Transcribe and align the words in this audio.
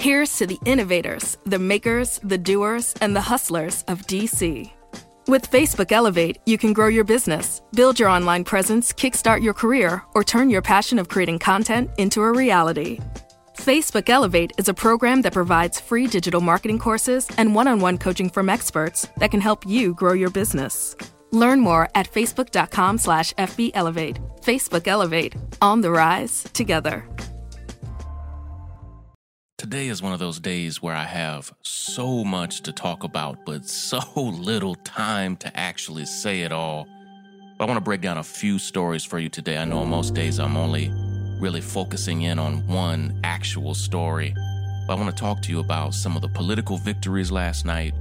Here's 0.00 0.38
to 0.38 0.46
the 0.46 0.58
innovators, 0.64 1.36
the 1.44 1.58
makers, 1.58 2.18
the 2.24 2.38
doers, 2.38 2.94
and 3.02 3.14
the 3.14 3.20
hustlers 3.20 3.84
of 3.86 4.06
DC. 4.06 4.72
With 5.28 5.50
Facebook 5.50 5.92
Elevate, 5.92 6.38
you 6.46 6.56
can 6.56 6.72
grow 6.72 6.86
your 6.86 7.04
business, 7.04 7.60
build 7.74 8.00
your 8.00 8.08
online 8.08 8.42
presence, 8.42 8.94
kickstart 8.94 9.42
your 9.42 9.52
career, 9.52 10.02
or 10.14 10.24
turn 10.24 10.48
your 10.48 10.62
passion 10.62 10.98
of 10.98 11.10
creating 11.10 11.38
content 11.38 11.90
into 11.98 12.22
a 12.22 12.32
reality. 12.32 12.98
Facebook 13.58 14.08
Elevate 14.08 14.52
is 14.56 14.70
a 14.70 14.74
program 14.74 15.20
that 15.20 15.34
provides 15.34 15.78
free 15.78 16.06
digital 16.06 16.40
marketing 16.40 16.78
courses 16.78 17.28
and 17.36 17.54
one 17.54 17.68
on 17.68 17.78
one 17.78 17.98
coaching 17.98 18.30
from 18.30 18.48
experts 18.48 19.06
that 19.18 19.30
can 19.30 19.42
help 19.42 19.66
you 19.66 19.92
grow 19.92 20.14
your 20.14 20.30
business. 20.30 20.96
Learn 21.30 21.60
more 21.60 21.90
at 21.94 22.10
facebook.com 22.10 22.96
slash 22.96 23.34
FBElevate. 23.34 24.16
Facebook 24.40 24.88
Elevate, 24.88 25.34
on 25.60 25.82
the 25.82 25.90
rise 25.90 26.44
together. 26.54 27.06
Today 29.60 29.88
is 29.88 30.00
one 30.00 30.14
of 30.14 30.18
those 30.18 30.40
days 30.40 30.80
where 30.80 30.94
I 30.94 31.04
have 31.04 31.52
so 31.60 32.24
much 32.24 32.62
to 32.62 32.72
talk 32.72 33.04
about, 33.04 33.44
but 33.44 33.66
so 33.66 34.00
little 34.16 34.74
time 34.74 35.36
to 35.36 35.54
actually 35.54 36.06
say 36.06 36.40
it 36.40 36.50
all. 36.50 36.88
But 37.58 37.64
I 37.64 37.66
want 37.66 37.76
to 37.76 37.84
break 37.84 38.00
down 38.00 38.16
a 38.16 38.22
few 38.22 38.58
stories 38.58 39.04
for 39.04 39.18
you 39.18 39.28
today. 39.28 39.58
I 39.58 39.66
know 39.66 39.84
most 39.84 40.14
days 40.14 40.38
I'm 40.38 40.56
only 40.56 40.90
really 41.42 41.60
focusing 41.60 42.22
in 42.22 42.38
on 42.38 42.66
one 42.68 43.20
actual 43.22 43.74
story. 43.74 44.34
But 44.86 44.94
I 44.94 44.96
want 44.96 45.14
to 45.14 45.20
talk 45.22 45.42
to 45.42 45.50
you 45.50 45.60
about 45.60 45.92
some 45.92 46.16
of 46.16 46.22
the 46.22 46.28
political 46.28 46.78
victories 46.78 47.30
last 47.30 47.66
night. 47.66 47.92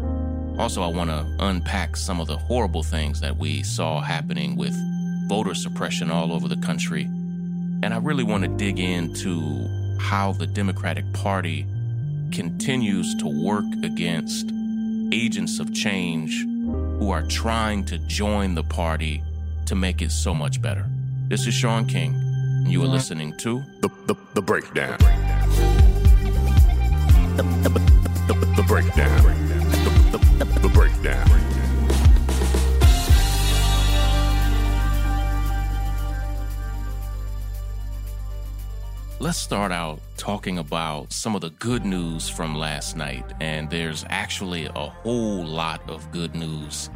Also, 0.57 0.81
I 0.81 0.87
want 0.87 1.09
to 1.09 1.27
unpack 1.39 1.97
some 1.97 2.21
of 2.21 2.27
the 2.27 2.37
horrible 2.37 2.83
things 2.83 3.19
that 3.19 3.35
we 3.35 3.63
saw 3.63 3.99
happening 3.99 4.55
with 4.55 4.73
voter 5.27 5.53
suppression 5.53 6.09
all 6.09 6.31
over 6.31 6.47
the 6.47 6.55
country. 6.55 7.03
And 7.83 7.93
I 7.93 7.97
really 7.97 8.23
want 8.23 8.43
to 8.45 8.49
dig 8.49 8.79
into 8.79 9.88
how 9.99 10.33
the 10.33 10.47
Democratic 10.47 11.11
Party 11.13 11.65
continues 12.31 13.15
to 13.15 13.27
work 13.27 13.65
against 13.83 14.51
agents 15.11 15.59
of 15.59 15.73
change 15.73 16.45
who 16.99 17.11
are 17.11 17.23
trying 17.23 17.83
to 17.85 17.97
join 17.99 18.55
the 18.55 18.63
party 18.63 19.23
to 19.65 19.75
make 19.75 20.01
it 20.01 20.11
so 20.11 20.33
much 20.33 20.61
better. 20.61 20.85
This 21.27 21.45
is 21.47 21.53
Shaun 21.53 21.85
King, 21.85 22.15
and 22.15 22.71
you 22.71 22.81
are 22.83 22.87
listening 22.87 23.35
to 23.37 23.63
The, 23.81 23.89
the, 24.05 24.15
the 24.33 24.41
breakdown. 24.41 24.97
The, 27.35 27.43
the, 27.63 27.69
the, 28.27 28.33
the 28.55 28.63
breakdown. 28.67 29.23
The, 29.23 30.17
the, 30.17 30.45
the, 30.45 30.59
the 30.59 30.69
breakdown. 30.69 31.38
Let's 39.21 39.37
start 39.37 39.73
out 39.73 39.99
talking 40.15 40.59
about 40.59 41.11
some 41.11 41.35
of 41.35 41.41
the 41.41 41.49
good 41.49 41.83
news 41.83 42.29
from 42.29 42.55
last 42.55 42.95
night. 42.95 43.25
And 43.41 43.69
there's 43.69 44.05
actually 44.07 44.67
a 44.67 44.89
whole 44.89 45.45
lot 45.45 45.81
of 45.89 46.09
good 46.09 46.35
news. 46.35 46.89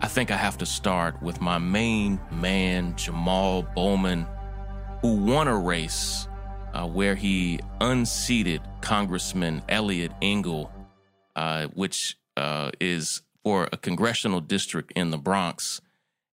I 0.00 0.06
think 0.06 0.30
I 0.30 0.36
have 0.36 0.56
to 0.58 0.66
start 0.66 1.20
with 1.20 1.40
my 1.40 1.58
main 1.58 2.20
man, 2.30 2.94
Jamal 2.94 3.62
Bowman, 3.62 4.28
who 5.02 5.16
won 5.16 5.48
a 5.48 5.58
race 5.58 6.28
uh, 6.72 6.86
where 6.86 7.16
he 7.16 7.58
unseated 7.80 8.60
Congressman 8.80 9.60
Eliot 9.68 10.12
Engel, 10.22 10.70
uh, 11.34 11.66
which 11.74 12.16
uh, 12.36 12.70
is 12.80 13.22
for 13.42 13.68
a 13.72 13.76
congressional 13.76 14.40
district 14.40 14.92
in 14.94 15.10
the 15.10 15.18
Bronx. 15.18 15.80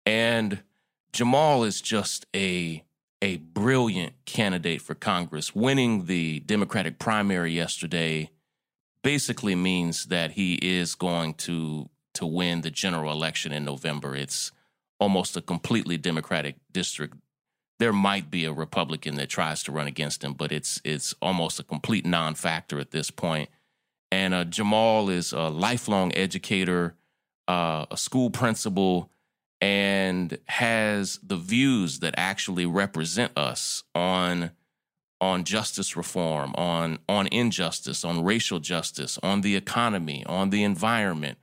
And 0.07 0.63
Jamal 1.13 1.65
is 1.65 1.81
just 1.81 2.25
a 2.35 2.83
a 3.21 3.37
brilliant 3.37 4.13
candidate 4.25 4.81
for 4.81 4.95
Congress. 4.95 5.53
Winning 5.53 6.05
the 6.05 6.39
Democratic 6.41 6.99
primary 6.99 7.51
yesterday 7.53 8.29
basically 9.03 9.55
means 9.55 10.05
that 10.05 10.31
he 10.31 10.55
is 10.55 10.95
going 10.95 11.33
to 11.33 11.89
to 12.15 12.25
win 12.25 12.61
the 12.61 12.71
general 12.71 13.11
election 13.11 13.51
in 13.51 13.63
November. 13.63 14.15
It's 14.15 14.51
almost 14.99 15.37
a 15.37 15.41
completely 15.41 15.97
Democratic 15.97 16.55
district. 16.71 17.15
There 17.77 17.93
might 17.93 18.29
be 18.29 18.43
a 18.45 18.51
Republican 18.51 19.15
that 19.15 19.29
tries 19.29 19.63
to 19.63 19.71
run 19.71 19.87
against 19.87 20.23
him, 20.23 20.33
but 20.33 20.51
it's 20.51 20.81
it's 20.83 21.13
almost 21.21 21.59
a 21.59 21.63
complete 21.63 22.05
non-factor 22.05 22.79
at 22.79 22.91
this 22.91 23.11
point. 23.11 23.49
And 24.11 24.33
uh, 24.33 24.43
Jamal 24.45 25.09
is 25.09 25.33
a 25.33 25.49
lifelong 25.49 26.13
educator, 26.15 26.95
uh, 27.47 27.85
a 27.91 27.95
school 27.95 28.31
principal, 28.31 29.11
and 29.61 30.37
has 30.45 31.19
the 31.21 31.35
views 31.35 31.99
that 31.99 32.13
actually 32.17 32.65
represent 32.65 33.37
us 33.37 33.83
on 33.93 34.51
on 35.21 35.43
justice 35.43 35.97
reform, 35.97 36.53
on 36.55 36.99
on 37.09 37.27
injustice, 37.27 38.05
on 38.05 38.23
racial 38.23 38.59
justice, 38.59 39.19
on 39.21 39.41
the 39.41 39.55
economy, 39.55 40.25
on 40.25 40.49
the 40.49 40.63
environment, 40.63 41.37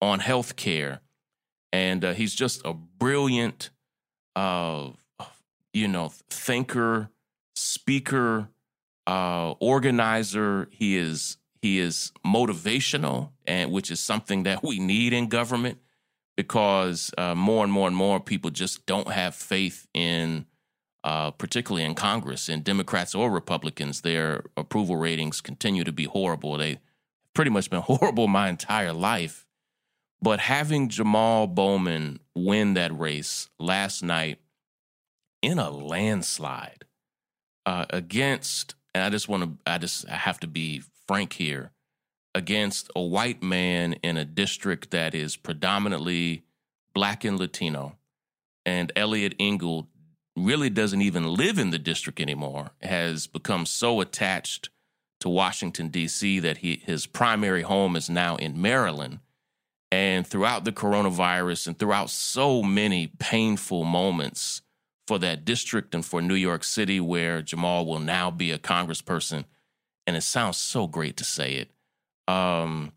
on 0.00 0.20
health 0.20 0.56
care. 0.56 1.00
And 1.70 2.02
uh, 2.04 2.14
he's 2.14 2.34
just 2.34 2.62
a 2.64 2.72
brilliant, 2.72 3.68
uh, 4.34 4.90
you 5.74 5.88
know, 5.88 6.12
thinker, 6.30 7.10
speaker, 7.54 8.48
uh, 9.06 9.50
organizer. 9.60 10.68
He 10.70 10.96
is 10.96 11.36
he 11.60 11.78
is 11.80 12.12
motivational, 12.24 13.32
and 13.46 13.70
which 13.70 13.90
is 13.90 14.00
something 14.00 14.44
that 14.44 14.62
we 14.62 14.78
need 14.78 15.12
in 15.12 15.28
government 15.28 15.78
because 16.38 17.10
uh, 17.18 17.34
more 17.34 17.64
and 17.64 17.72
more 17.72 17.88
and 17.88 17.96
more 17.96 18.20
people 18.20 18.48
just 18.48 18.86
don't 18.86 19.10
have 19.10 19.34
faith 19.34 19.88
in, 19.92 20.46
uh, 21.02 21.32
particularly 21.32 21.84
in 21.84 21.96
Congress, 21.96 22.48
in 22.48 22.62
Democrats 22.62 23.12
or 23.12 23.28
Republicans. 23.28 24.02
Their 24.02 24.44
approval 24.56 24.94
ratings 24.94 25.40
continue 25.40 25.82
to 25.82 25.90
be 25.90 26.04
horrible. 26.04 26.56
They've 26.56 26.78
pretty 27.34 27.50
much 27.50 27.68
been 27.70 27.80
horrible 27.82 28.28
my 28.28 28.48
entire 28.48 28.92
life. 28.92 29.48
But 30.22 30.38
having 30.38 30.88
Jamal 30.88 31.48
Bowman 31.48 32.20
win 32.36 32.74
that 32.74 32.96
race 32.96 33.48
last 33.58 34.04
night 34.04 34.38
in 35.42 35.58
a 35.58 35.70
landslide 35.70 36.84
uh, 37.66 37.86
against, 37.90 38.76
and 38.94 39.02
I 39.02 39.10
just 39.10 39.28
want 39.28 39.42
to, 39.42 39.72
I 39.72 39.78
just 39.78 40.08
I 40.08 40.14
have 40.14 40.38
to 40.40 40.46
be 40.46 40.84
frank 41.08 41.32
here 41.32 41.72
against 42.38 42.88
a 42.94 43.02
white 43.02 43.42
man 43.42 43.94
in 43.94 44.16
a 44.16 44.24
district 44.24 44.92
that 44.92 45.12
is 45.12 45.36
predominantly 45.36 46.44
black 46.94 47.24
and 47.24 47.36
Latino. 47.36 47.96
And 48.64 48.92
Eliot 48.94 49.34
Engel 49.40 49.88
really 50.36 50.70
doesn't 50.70 51.02
even 51.02 51.34
live 51.34 51.58
in 51.58 51.70
the 51.70 51.80
district 51.80 52.20
anymore, 52.20 52.70
has 52.80 53.26
become 53.26 53.66
so 53.66 54.00
attached 54.00 54.70
to 55.18 55.28
Washington, 55.28 55.88
D.C., 55.88 56.38
that 56.38 56.58
he, 56.58 56.76
his 56.76 57.06
primary 57.06 57.62
home 57.62 57.96
is 57.96 58.08
now 58.08 58.36
in 58.36 58.62
Maryland. 58.62 59.18
And 59.90 60.24
throughout 60.24 60.64
the 60.64 60.70
coronavirus 60.70 61.66
and 61.66 61.76
throughout 61.76 62.08
so 62.08 62.62
many 62.62 63.08
painful 63.18 63.82
moments 63.82 64.62
for 65.08 65.18
that 65.18 65.44
district 65.44 65.92
and 65.92 66.06
for 66.06 66.22
New 66.22 66.36
York 66.36 66.62
City, 66.62 67.00
where 67.00 67.42
Jamal 67.42 67.84
will 67.84 67.98
now 67.98 68.30
be 68.30 68.52
a 68.52 68.58
congressperson, 68.58 69.44
and 70.06 70.14
it 70.16 70.22
sounds 70.22 70.56
so 70.56 70.86
great 70.86 71.16
to 71.16 71.24
say 71.24 71.54
it 71.54 71.72
um, 72.28 72.92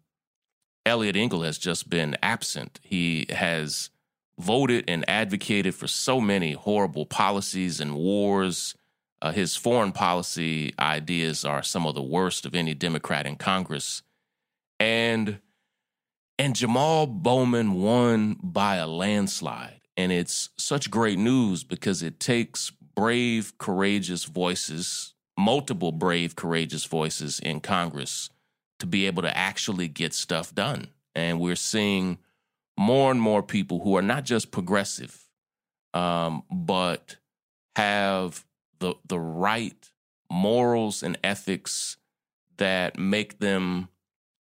Eliot 0.85 1.15
Engel 1.15 1.43
has 1.43 1.57
just 1.57 1.89
been 1.89 2.17
absent. 2.21 2.79
He 2.83 3.25
has 3.29 3.89
voted 4.37 4.85
and 4.87 5.07
advocated 5.09 5.73
for 5.73 5.87
so 5.87 6.19
many 6.19 6.53
horrible 6.53 7.05
policies 7.05 7.79
and 7.79 7.95
wars. 7.95 8.75
Uh, 9.21 9.31
his 9.31 9.55
foreign 9.55 9.91
policy 9.91 10.73
ideas 10.79 11.45
are 11.45 11.63
some 11.63 11.85
of 11.85 11.95
the 11.95 12.01
worst 12.01 12.45
of 12.45 12.55
any 12.55 12.73
Democrat 12.73 13.25
in 13.25 13.35
Congress. 13.35 14.01
And 14.79 15.39
and 16.39 16.55
Jamal 16.55 17.05
Bowman 17.05 17.73
won 17.73 18.35
by 18.41 18.77
a 18.77 18.87
landslide. 18.87 19.81
And 19.95 20.11
it's 20.11 20.49
such 20.57 20.89
great 20.89 21.19
news 21.19 21.63
because 21.63 22.01
it 22.01 22.19
takes 22.19 22.71
brave, 22.95 23.55
courageous 23.59 24.25
voices, 24.25 25.13
multiple 25.37 25.91
brave, 25.91 26.35
courageous 26.35 26.85
voices 26.85 27.39
in 27.39 27.59
Congress 27.59 28.31
to 28.81 28.87
be 28.87 29.07
able 29.07 29.21
to 29.21 29.37
actually 29.37 29.87
get 29.87 30.13
stuff 30.13 30.53
done. 30.53 30.87
And 31.15 31.39
we're 31.39 31.55
seeing 31.55 32.17
more 32.77 33.11
and 33.11 33.21
more 33.21 33.43
people 33.43 33.79
who 33.81 33.95
are 33.95 34.01
not 34.01 34.25
just 34.25 34.51
progressive, 34.51 35.27
um, 35.93 36.43
but 36.51 37.17
have 37.75 38.43
the 38.79 38.95
the 39.07 39.19
right 39.19 39.89
morals 40.29 41.03
and 41.03 41.17
ethics 41.23 41.97
that 42.57 42.97
make 42.97 43.39
them 43.39 43.89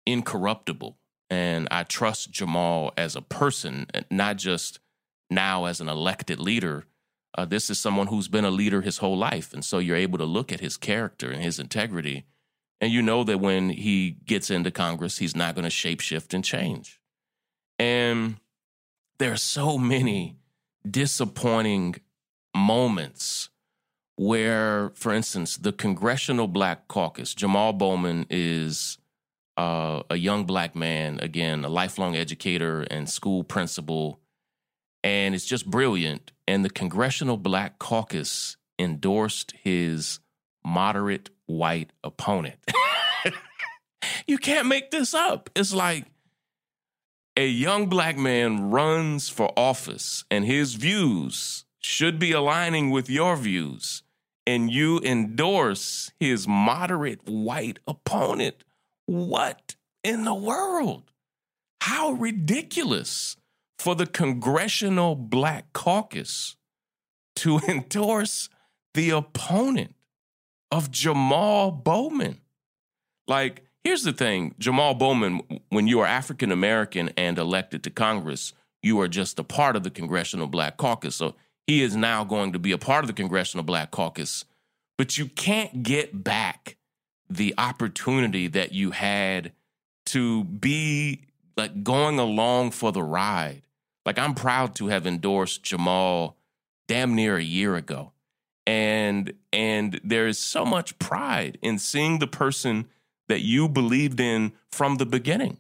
incorruptible. 0.05 0.97
And 1.29 1.67
I 1.71 1.83
trust 1.83 2.31
Jamal 2.31 2.93
as 2.97 3.15
a 3.15 3.21
person, 3.21 3.87
not 4.11 4.37
just 4.37 4.79
now 5.29 5.65
as 5.65 5.79
an 5.81 5.89
elected 5.89 6.39
leader. 6.39 6.85
Uh, 7.37 7.45
this 7.45 7.69
is 7.69 7.79
someone 7.79 8.07
who's 8.07 8.27
been 8.27 8.45
a 8.45 8.51
leader 8.51 8.81
his 8.81 8.97
whole 8.97 9.17
life. 9.17 9.53
And 9.53 9.63
so 9.63 9.79
you're 9.79 9.95
able 9.97 10.17
to 10.17 10.25
look 10.25 10.51
at 10.51 10.61
his 10.61 10.77
character 10.77 11.29
and 11.29 11.43
his 11.43 11.59
integrity 11.59 12.25
and 12.79 12.91
you 12.91 13.01
know 13.01 13.23
that 13.23 13.39
when 13.39 13.69
he 13.69 14.11
gets 14.25 14.49
into 14.49 14.71
Congress, 14.71 15.17
he's 15.17 15.35
not 15.35 15.55
going 15.55 15.63
to 15.63 15.71
shapeshift 15.71 16.33
and 16.33 16.43
change. 16.43 16.99
And 17.79 18.37
there 19.19 19.31
are 19.31 19.37
so 19.37 19.77
many 19.77 20.37
disappointing 20.89 21.95
moments 22.55 23.49
where, 24.15 24.91
for 24.95 25.13
instance, 25.13 25.57
the 25.57 25.71
Congressional 25.71 26.47
Black 26.47 26.87
Caucus, 26.87 27.33
Jamal 27.33 27.73
Bowman 27.73 28.25
is 28.29 28.97
uh, 29.57 30.03
a 30.09 30.15
young 30.15 30.45
black 30.45 30.75
man, 30.75 31.19
again, 31.19 31.65
a 31.65 31.69
lifelong 31.69 32.15
educator 32.15 32.81
and 32.81 33.09
school 33.09 33.43
principal, 33.43 34.19
and 35.03 35.33
it's 35.35 35.45
just 35.45 35.69
brilliant. 35.69 36.31
And 36.47 36.63
the 36.63 36.69
Congressional 36.69 37.37
Black 37.37 37.79
Caucus 37.79 38.57
endorsed 38.79 39.53
his 39.63 40.19
moderate 40.63 41.29
white 41.47 41.91
opponent. 42.03 42.57
you 44.27 44.37
can't 44.37 44.67
make 44.67 44.91
this 44.91 45.13
up. 45.13 45.49
It's 45.55 45.73
like 45.73 46.05
a 47.35 47.47
young 47.47 47.87
black 47.87 48.17
man 48.17 48.69
runs 48.69 49.29
for 49.29 49.51
office 49.57 50.23
and 50.29 50.45
his 50.45 50.75
views 50.75 51.65
should 51.79 52.19
be 52.19 52.31
aligning 52.31 52.89
with 52.89 53.09
your 53.09 53.35
views, 53.37 54.03
and 54.45 54.71
you 54.71 54.99
endorse 54.99 56.11
his 56.19 56.47
moderate 56.47 57.21
white 57.27 57.79
opponent. 57.87 58.63
What 59.05 59.75
in 60.03 60.25
the 60.25 60.33
world? 60.33 61.11
How 61.81 62.11
ridiculous 62.11 63.37
for 63.79 63.95
the 63.95 64.05
Congressional 64.05 65.15
Black 65.15 65.71
Caucus 65.73 66.57
to 67.37 67.59
endorse 67.67 68.49
the 68.93 69.11
opponent 69.11 69.95
of 70.71 70.91
Jamal 70.91 71.71
Bowman. 71.71 72.41
Like, 73.27 73.63
here's 73.83 74.03
the 74.03 74.13
thing 74.13 74.55
Jamal 74.59 74.93
Bowman, 74.93 75.41
when 75.69 75.87
you 75.87 75.99
are 75.99 76.05
African 76.05 76.51
American 76.51 77.09
and 77.17 77.37
elected 77.37 77.83
to 77.83 77.89
Congress, 77.89 78.53
you 78.81 78.99
are 79.01 79.07
just 79.07 79.39
a 79.39 79.43
part 79.43 79.75
of 79.75 79.83
the 79.83 79.89
Congressional 79.89 80.47
Black 80.47 80.77
Caucus. 80.77 81.15
So 81.15 81.35
he 81.65 81.81
is 81.81 81.95
now 81.95 82.23
going 82.23 82.53
to 82.53 82.59
be 82.59 82.71
a 82.71 82.77
part 82.77 83.03
of 83.03 83.07
the 83.07 83.13
Congressional 83.13 83.63
Black 83.63 83.91
Caucus. 83.91 84.45
But 84.97 85.17
you 85.17 85.27
can't 85.27 85.83
get 85.83 86.23
back 86.23 86.77
the 87.29 87.53
opportunity 87.57 88.47
that 88.47 88.71
you 88.71 88.91
had 88.91 89.51
to 90.07 90.43
be 90.45 91.25
like 91.57 91.83
going 91.83 92.19
along 92.19 92.71
for 92.71 92.91
the 92.91 93.03
ride. 93.03 93.63
Like, 94.05 94.17
I'm 94.17 94.33
proud 94.33 94.75
to 94.75 94.87
have 94.87 95.05
endorsed 95.05 95.63
Jamal 95.63 96.37
damn 96.87 97.13
near 97.13 97.35
a 97.35 97.43
year 97.43 97.75
ago 97.75 98.13
and 98.67 99.33
and 99.53 99.99
there 100.03 100.27
is 100.27 100.37
so 100.37 100.65
much 100.65 100.99
pride 100.99 101.57
in 101.61 101.79
seeing 101.79 102.19
the 102.19 102.27
person 102.27 102.87
that 103.29 103.41
you 103.41 103.67
believed 103.67 104.19
in 104.19 104.51
from 104.71 104.97
the 104.97 105.05
beginning. 105.05 105.57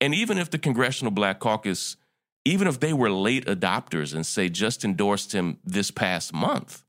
And 0.00 0.14
even 0.14 0.38
if 0.38 0.50
the 0.50 0.58
congressional 0.58 1.10
black 1.10 1.40
caucus 1.40 1.96
even 2.44 2.66
if 2.66 2.80
they 2.80 2.92
were 2.92 3.10
late 3.10 3.46
adopters 3.46 4.12
and 4.14 4.26
say 4.26 4.48
just 4.48 4.84
endorsed 4.84 5.32
him 5.32 5.58
this 5.64 5.90
past 5.90 6.32
month 6.32 6.84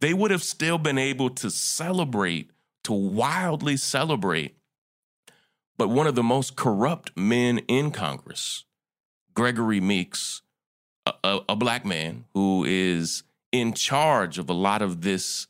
they 0.00 0.14
would 0.14 0.30
have 0.30 0.42
still 0.42 0.78
been 0.78 0.98
able 0.98 1.28
to 1.28 1.50
celebrate 1.50 2.50
to 2.84 2.92
wildly 2.92 3.76
celebrate. 3.76 4.56
But 5.76 5.88
one 5.88 6.06
of 6.06 6.14
the 6.14 6.22
most 6.22 6.56
corrupt 6.56 7.14
men 7.16 7.58
in 7.68 7.90
congress 7.90 8.64
gregory 9.34 9.80
meeks 9.80 10.42
a, 11.06 11.12
a, 11.22 11.40
a 11.50 11.56
black 11.56 11.84
man 11.84 12.24
who 12.34 12.64
is 12.64 13.22
in 13.52 13.72
charge 13.72 14.38
of 14.38 14.48
a 14.48 14.54
lot 14.54 14.82
of 14.82 15.02
this, 15.02 15.46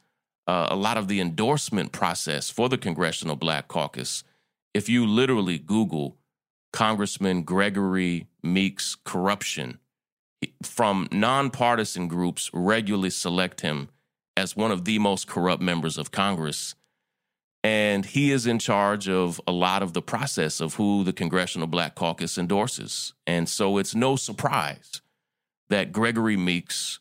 uh, 0.47 0.69
a 0.71 0.77
lot 0.77 0.97
of 0.97 1.09
the 1.09 1.21
endorsement 1.21 1.93
process 1.93 2.51
for 2.51 2.69
the 2.69 2.79
Congressional 2.79 3.37
Black 3.37 3.69
Caucus. 3.69 4.25
If 4.73 4.89
you 4.89 5.07
literally 5.07 5.59
Google 5.59 6.17
Congressman 6.73 7.43
Gregory 7.43 8.29
Meeks 8.43 8.97
corruption, 9.05 9.79
from 10.63 11.09
nonpartisan 11.13 12.09
groups 12.09 12.51
regularly 12.53 13.11
select 13.11 13.61
him 13.61 13.89
as 14.37 14.57
one 14.57 14.71
of 14.71 14.85
the 14.85 14.99
most 14.99 15.27
corrupt 15.27 15.63
members 15.63 15.99
of 15.99 16.11
Congress. 16.11 16.75
And 17.63 18.07
he 18.07 18.33
is 18.33 18.47
in 18.47 18.59
charge 18.59 19.07
of 19.07 19.39
a 19.47 19.53
lot 19.53 19.83
of 19.83 19.93
the 19.93 20.01
process 20.01 20.63
of 20.63 20.77
who 20.77 21.05
the 21.05 21.13
Congressional 21.13 21.67
Black 21.67 21.95
Caucus 21.95 22.39
endorses. 22.39 23.13
And 23.27 23.49
so 23.49 23.77
it's 23.77 23.95
no 23.95 24.17
surprise 24.17 25.03
that 25.69 25.93
Gregory 25.93 26.39
Meeks 26.39 27.00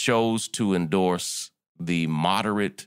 chose 0.00 0.48
to 0.48 0.74
endorse 0.74 1.50
the 1.78 2.06
moderate, 2.06 2.86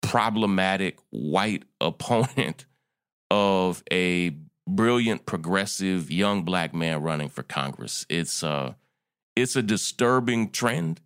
problematic 0.00 0.98
white 1.10 1.64
opponent 1.80 2.66
of 3.30 3.82
a 3.90 4.36
brilliant, 4.66 5.24
progressive 5.24 6.10
young 6.10 6.42
black 6.42 6.74
man 6.74 7.02
running 7.02 7.28
for 7.28 7.42
Congress. 7.42 8.04
It's 8.08 8.42
uh, 8.42 8.74
it's 9.36 9.56
a 9.56 9.62
disturbing 9.62 10.50
trend. 10.50 11.00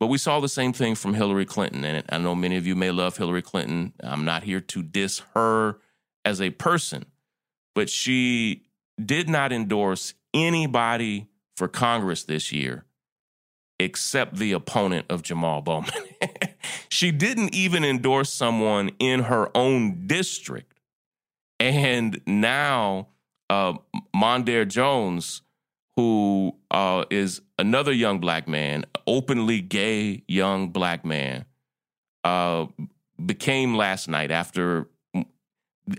But 0.00 0.08
we 0.08 0.18
saw 0.18 0.40
the 0.40 0.48
same 0.48 0.72
thing 0.72 0.96
from 0.96 1.14
Hillary 1.14 1.46
Clinton. 1.46 1.84
And 1.84 2.04
I 2.08 2.18
know 2.18 2.34
many 2.34 2.56
of 2.56 2.66
you 2.66 2.74
may 2.74 2.90
love 2.90 3.16
Hillary 3.16 3.42
Clinton. 3.42 3.92
I'm 4.02 4.24
not 4.24 4.42
here 4.42 4.60
to 4.60 4.82
diss 4.82 5.22
her 5.34 5.78
as 6.24 6.40
a 6.40 6.50
person, 6.50 7.04
but 7.72 7.88
she 7.88 8.64
did 9.04 9.28
not 9.28 9.52
endorse 9.52 10.14
anybody 10.34 11.28
for 11.56 11.68
Congress 11.68 12.24
this 12.24 12.50
year 12.50 12.84
except 13.78 14.36
the 14.36 14.52
opponent 14.52 15.06
of 15.08 15.22
Jamal 15.22 15.60
Bowman. 15.60 15.90
she 16.88 17.10
didn't 17.10 17.54
even 17.54 17.84
endorse 17.84 18.32
someone 18.32 18.90
in 18.98 19.24
her 19.24 19.50
own 19.56 20.06
district. 20.06 20.80
And 21.58 22.20
now 22.26 23.08
uh, 23.50 23.74
Mondaire 24.14 24.66
Jones, 24.66 25.42
who 25.96 26.56
uh, 26.70 27.04
is 27.10 27.40
another 27.58 27.92
young 27.92 28.18
black 28.18 28.48
man, 28.48 28.84
openly 29.06 29.60
gay 29.60 30.22
young 30.26 30.70
black 30.70 31.04
man, 31.04 31.44
uh, 32.24 32.66
became 33.24 33.76
last 33.76 34.08
night 34.08 34.30
after 34.30 34.88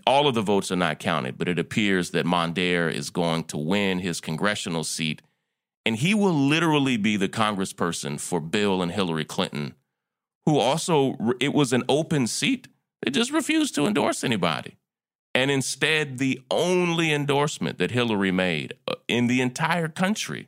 all 0.07 0.27
of 0.27 0.35
the 0.35 0.41
votes 0.41 0.71
are 0.71 0.77
not 0.77 0.99
counted, 0.99 1.37
but 1.37 1.47
it 1.47 1.59
appears 1.59 2.11
that 2.11 2.25
Mondaire 2.25 2.91
is 2.91 3.09
going 3.09 3.43
to 3.45 3.57
win 3.57 3.99
his 3.99 4.21
congressional 4.21 4.83
seat 4.83 5.21
and 5.85 5.97
he 5.97 6.13
will 6.13 6.33
literally 6.33 6.97
be 6.97 7.17
the 7.17 7.29
congressperson 7.29 8.19
for 8.19 8.39
Bill 8.39 8.81
and 8.81 8.91
Hillary 8.91 9.25
Clinton, 9.25 9.75
who 10.45 10.57
also, 10.57 11.17
it 11.39 11.53
was 11.53 11.73
an 11.73 11.83
open 11.89 12.27
seat. 12.27 12.67
They 13.01 13.11
just 13.11 13.31
refused 13.31 13.75
to 13.75 13.85
endorse 13.85 14.23
anybody. 14.23 14.77
And 15.35 15.49
instead, 15.49 16.19
the 16.19 16.41
only 16.51 17.11
endorsement 17.11 17.79
that 17.79 17.91
Hillary 17.91 18.31
made 18.31 18.75
uh, 18.87 18.95
in 19.07 19.27
the 19.27 19.41
entire 19.41 19.87
country 19.87 20.47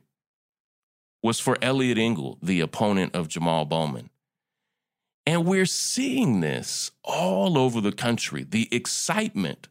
was 1.22 1.40
for 1.40 1.58
Eliot 1.60 1.98
Engel, 1.98 2.38
the 2.40 2.60
opponent 2.60 3.14
of 3.14 3.28
Jamal 3.28 3.64
Bowman. 3.64 4.10
And 5.26 5.44
we're 5.44 5.66
seeing 5.66 6.40
this 6.40 6.92
all 7.02 7.58
over 7.58 7.80
the 7.80 7.90
country. 7.90 8.46
The 8.48 8.68
excitement, 8.70 9.68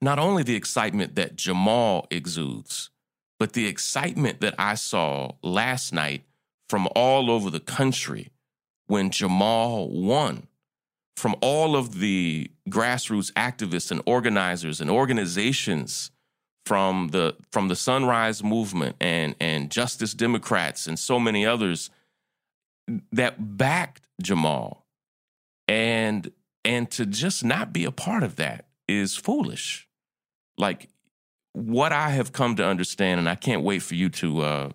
not 0.00 0.18
only 0.18 0.42
the 0.42 0.56
excitement 0.56 1.16
that 1.16 1.36
Jamal 1.36 2.06
exudes, 2.10 2.88
but 3.44 3.52
the 3.52 3.66
excitement 3.66 4.40
that 4.40 4.54
I 4.58 4.74
saw 4.74 5.32
last 5.42 5.92
night 5.92 6.22
from 6.70 6.88
all 6.96 7.30
over 7.30 7.50
the 7.50 7.60
country 7.60 8.30
when 8.86 9.10
Jamal 9.10 9.90
won, 9.90 10.46
from 11.14 11.36
all 11.42 11.76
of 11.76 11.98
the 11.98 12.50
grassroots 12.70 13.30
activists 13.34 13.90
and 13.90 14.00
organizers 14.06 14.80
and 14.80 14.88
organizations 14.88 16.10
from 16.64 17.08
the 17.08 17.36
from 17.52 17.68
the 17.68 17.76
Sunrise 17.76 18.42
Movement 18.42 18.96
and 18.98 19.34
and 19.38 19.70
Justice 19.70 20.14
Democrats 20.14 20.86
and 20.86 20.98
so 20.98 21.20
many 21.20 21.44
others 21.44 21.90
that 23.12 23.58
backed 23.58 24.08
Jamal 24.22 24.86
and 25.68 26.32
and 26.64 26.90
to 26.92 27.04
just 27.04 27.44
not 27.44 27.74
be 27.74 27.84
a 27.84 27.92
part 27.92 28.22
of 28.22 28.36
that 28.36 28.64
is 28.88 29.16
foolish. 29.16 29.86
Like 30.56 30.88
what 31.54 31.92
I 31.92 32.10
have 32.10 32.32
come 32.32 32.56
to 32.56 32.66
understand, 32.66 33.20
and 33.20 33.28
I 33.28 33.36
can't 33.36 33.62
wait 33.62 33.78
for 33.80 33.94
you 33.94 34.10
to 34.10 34.40
uh, 34.42 34.70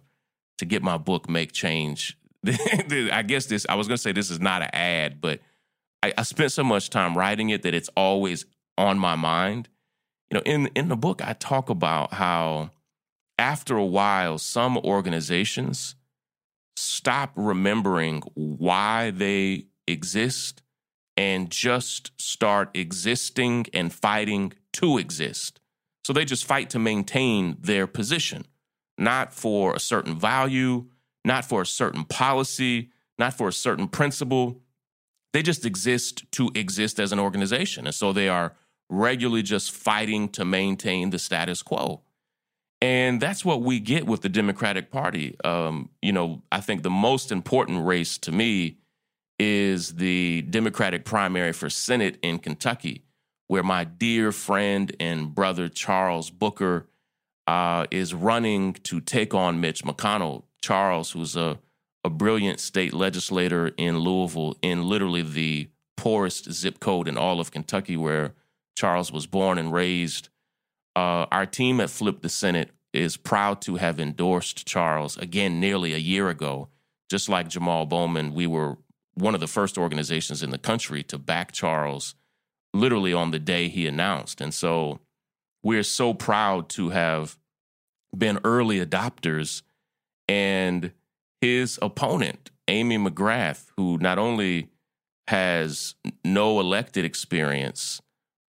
to 0.57 0.65
get 0.65 0.81
my 0.81 0.97
book, 0.97 1.29
Make 1.29 1.51
Change. 1.51 2.17
I 2.47 3.23
guess 3.27 3.45
this 3.45 3.65
I 3.69 3.75
was 3.75 3.87
gonna 3.87 3.97
say 3.97 4.13
this 4.13 4.31
is 4.31 4.39
not 4.39 4.63
an 4.63 4.69
ad, 4.73 5.21
but 5.21 5.41
I, 6.01 6.13
I 6.17 6.23
spent 6.23 6.51
so 6.51 6.63
much 6.63 6.89
time 6.89 7.17
writing 7.17 7.49
it 7.49 7.61
that 7.63 7.73
it's 7.73 7.89
always 7.95 8.45
on 8.77 8.97
my 8.97 9.15
mind. 9.15 9.67
You 10.31 10.35
know, 10.37 10.43
in 10.45 10.67
in 10.67 10.87
the 10.87 10.95
book, 10.95 11.21
I 11.21 11.33
talk 11.33 11.69
about 11.69 12.13
how 12.13 12.71
after 13.37 13.75
a 13.75 13.85
while, 13.85 14.37
some 14.37 14.77
organizations 14.77 15.95
stop 16.77 17.33
remembering 17.35 18.21
why 18.35 19.11
they 19.11 19.65
exist 19.85 20.61
and 21.17 21.49
just 21.49 22.11
start 22.15 22.69
existing 22.73 23.65
and 23.73 23.93
fighting 23.93 24.53
to 24.71 24.97
exist. 24.97 25.58
So 26.09 26.13
they 26.13 26.25
just 26.25 26.43
fight 26.43 26.71
to 26.71 26.79
maintain 26.79 27.55
their 27.61 27.85
position, 27.85 28.47
not 28.97 29.31
for 29.31 29.75
a 29.75 29.79
certain 29.79 30.19
value, 30.19 30.87
not 31.23 31.45
for 31.45 31.61
a 31.61 31.67
certain 31.67 32.03
policy, 32.03 32.89
not 33.19 33.35
for 33.35 33.49
a 33.49 33.53
certain 33.53 33.87
principle. 33.87 34.59
They 35.33 35.43
just 35.43 35.67
exist 35.67 36.23
to 36.31 36.49
exist 36.55 36.99
as 36.99 37.11
an 37.11 37.19
organization. 37.19 37.85
And 37.85 37.93
so 37.93 38.11
they 38.11 38.27
are 38.27 38.55
regularly 38.89 39.43
just 39.43 39.69
fighting 39.69 40.29
to 40.29 40.43
maintain 40.43 41.11
the 41.11 41.19
status 41.19 41.61
quo. 41.61 42.01
And 42.81 43.21
that's 43.21 43.45
what 43.45 43.61
we 43.61 43.79
get 43.79 44.07
with 44.07 44.21
the 44.21 44.29
Democratic 44.29 44.89
Party. 44.89 45.35
Um, 45.43 45.91
you 46.01 46.11
know, 46.11 46.41
I 46.51 46.59
think 46.59 46.81
the 46.81 46.89
most 46.89 47.31
important 47.31 47.85
race 47.85 48.17
to 48.17 48.31
me 48.31 48.79
is 49.37 49.93
the 49.97 50.41
Democratic 50.41 51.05
primary 51.05 51.53
for 51.53 51.69
Senate 51.69 52.17
in 52.23 52.39
Kentucky, 52.39 53.03
where 53.49 53.63
my 53.63 53.83
dear 53.83 54.31
friend 54.31 54.95
and 54.99 55.33
brother 55.33 55.67
Charles 55.67 56.29
Booker 56.29 56.85
uh, 57.47 57.87
is 57.89 58.13
running 58.13 58.73
to 58.83 59.01
take 59.01 59.33
on 59.33 59.59
Mitch 59.59 59.83
McConnell. 59.83 60.43
Charles, 60.61 61.11
who's 61.11 61.35
a, 61.35 61.57
a 62.03 62.11
brilliant 62.11 62.59
state 62.59 62.93
legislator 62.93 63.71
in 63.75 63.97
Louisville, 63.97 64.55
in 64.61 64.87
literally 64.87 65.23
the 65.23 65.67
poorest 65.97 66.51
zip 66.51 66.79
code 66.79 67.07
in 67.07 67.17
all 67.17 67.39
of 67.39 67.49
Kentucky, 67.51 67.97
where 67.97 68.35
Charles 68.77 69.11
was 69.11 69.25
born 69.25 69.57
and 69.57 69.73
raised. 69.73 70.29
Uh, 70.95 71.25
our 71.31 71.47
team 71.47 71.81
at 71.81 71.89
Flip 71.89 72.21
the 72.21 72.29
Senate 72.29 72.69
is 72.93 73.17
proud 73.17 73.61
to 73.61 73.77
have 73.77 73.99
endorsed 73.99 74.67
Charles 74.67 75.17
again 75.17 75.59
nearly 75.59 75.95
a 75.95 75.97
year 75.97 76.29
ago. 76.29 76.69
Just 77.09 77.27
like 77.27 77.49
Jamal 77.49 77.87
Bowman, 77.87 78.35
we 78.35 78.45
were 78.45 78.77
one 79.15 79.33
of 79.33 79.39
the 79.39 79.47
first 79.47 79.75
organizations 79.75 80.43
in 80.43 80.51
the 80.51 80.59
country 80.59 81.01
to 81.01 81.17
back 81.17 81.51
Charles 81.51 82.13
literally 82.73 83.13
on 83.13 83.31
the 83.31 83.39
day 83.39 83.67
he 83.67 83.87
announced. 83.87 84.41
And 84.41 84.53
so 84.53 84.99
we're 85.63 85.83
so 85.83 86.13
proud 86.13 86.69
to 86.69 86.89
have 86.89 87.37
been 88.15 88.39
early 88.43 88.83
adopters. 88.83 89.61
And 90.27 90.91
his 91.41 91.79
opponent, 91.81 92.51
Amy 92.67 92.97
McGrath, 92.97 93.67
who 93.77 93.97
not 93.97 94.19
only 94.19 94.69
has 95.27 95.95
no 96.23 96.59
elected 96.59 97.05
experience, 97.05 98.01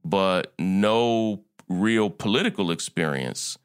but 0.04 0.52
no 0.58 1.44
real 1.68 2.10
political 2.10 2.70
experience, 2.70 3.58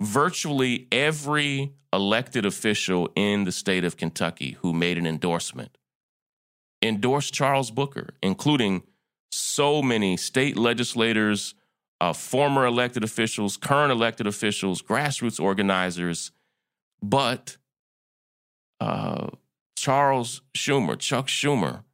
virtually 0.00 0.86
every 0.92 1.72
elected 1.92 2.44
official 2.44 3.10
in 3.16 3.44
the 3.44 3.52
state 3.52 3.84
of 3.84 3.96
Kentucky 3.96 4.56
who 4.60 4.72
made 4.72 4.98
an 4.98 5.06
endorsement 5.06 5.78
endorsed 6.82 7.34
Charles 7.34 7.70
Booker, 7.70 8.10
including 8.22 8.82
so 9.30 9.82
many 9.82 10.16
state 10.16 10.56
legislators, 10.56 11.54
uh, 12.00 12.12
former 12.12 12.64
elected 12.64 13.04
officials, 13.04 13.56
current 13.56 13.92
elected 13.92 14.26
officials, 14.26 14.82
grassroots 14.82 15.40
organizers. 15.40 16.32
But 17.02 17.56
uh, 18.80 19.28
Charles 19.76 20.42
Schumer, 20.56 20.98
Chuck 20.98 21.26
Schumer, 21.26 21.84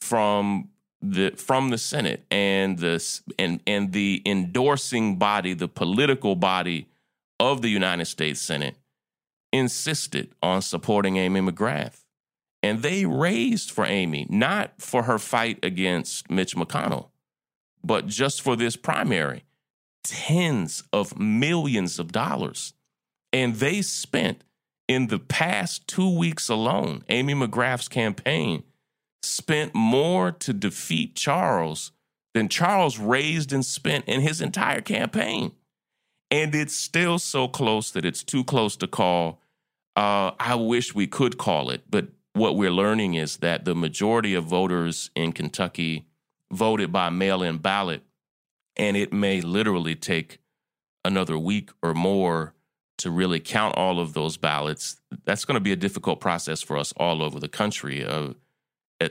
from 0.00 0.70
the 1.02 1.30
from 1.30 1.70
the 1.70 1.78
Senate 1.78 2.24
and 2.30 2.78
the 2.78 3.20
and 3.38 3.60
and 3.66 3.92
the 3.92 4.22
endorsing 4.26 5.16
body, 5.16 5.54
the 5.54 5.68
political 5.68 6.36
body 6.36 6.88
of 7.38 7.62
the 7.62 7.68
United 7.68 8.06
States 8.06 8.40
Senate, 8.40 8.76
insisted 9.52 10.34
on 10.42 10.62
supporting 10.62 11.16
Amy 11.16 11.40
McGrath. 11.40 12.04
And 12.62 12.82
they 12.82 13.06
raised 13.06 13.70
for 13.70 13.86
Amy, 13.86 14.26
not 14.28 14.72
for 14.78 15.04
her 15.04 15.18
fight 15.18 15.58
against 15.62 16.30
Mitch 16.30 16.54
McConnell, 16.54 17.08
but 17.82 18.06
just 18.06 18.42
for 18.42 18.56
this 18.56 18.76
primary, 18.76 19.44
tens 20.04 20.82
of 20.92 21.18
millions 21.18 21.98
of 21.98 22.12
dollars. 22.12 22.74
And 23.32 23.56
they 23.56 23.80
spent 23.80 24.44
in 24.88 25.06
the 25.06 25.20
past 25.20 25.86
two 25.86 26.18
weeks 26.18 26.48
alone, 26.48 27.04
Amy 27.08 27.32
McGrath's 27.32 27.88
campaign 27.88 28.64
spent 29.22 29.74
more 29.74 30.32
to 30.32 30.52
defeat 30.52 31.14
Charles 31.14 31.92
than 32.34 32.48
Charles 32.48 32.98
raised 32.98 33.52
and 33.52 33.64
spent 33.64 34.04
in 34.06 34.20
his 34.20 34.40
entire 34.40 34.80
campaign. 34.80 35.52
And 36.30 36.54
it's 36.54 36.74
still 36.74 37.18
so 37.18 37.48
close 37.48 37.90
that 37.92 38.04
it's 38.04 38.22
too 38.22 38.44
close 38.44 38.76
to 38.76 38.86
call. 38.86 39.40
Uh, 39.96 40.32
I 40.38 40.54
wish 40.56 40.94
we 40.94 41.06
could 41.06 41.38
call 41.38 41.70
it, 41.70 41.82
but 41.90 42.08
what 42.32 42.56
we're 42.56 42.70
learning 42.70 43.14
is 43.14 43.38
that 43.38 43.64
the 43.64 43.74
majority 43.74 44.34
of 44.34 44.44
voters 44.44 45.10
in 45.14 45.32
Kentucky 45.32 46.06
voted 46.52 46.92
by 46.92 47.10
mail 47.10 47.42
in 47.42 47.58
ballot, 47.58 48.02
and 48.76 48.96
it 48.96 49.12
may 49.12 49.40
literally 49.40 49.94
take 49.94 50.38
another 51.04 51.38
week 51.38 51.70
or 51.82 51.94
more 51.94 52.54
to 52.98 53.10
really 53.10 53.40
count 53.40 53.76
all 53.76 53.98
of 53.98 54.12
those 54.12 54.36
ballots. 54.36 55.00
That's 55.24 55.44
going 55.44 55.54
to 55.54 55.60
be 55.60 55.72
a 55.72 55.76
difficult 55.76 56.20
process 56.20 56.60
for 56.60 56.76
us 56.76 56.92
all 56.96 57.22
over 57.22 57.40
the 57.40 57.48
country. 57.48 58.04
Uh, 58.04 58.34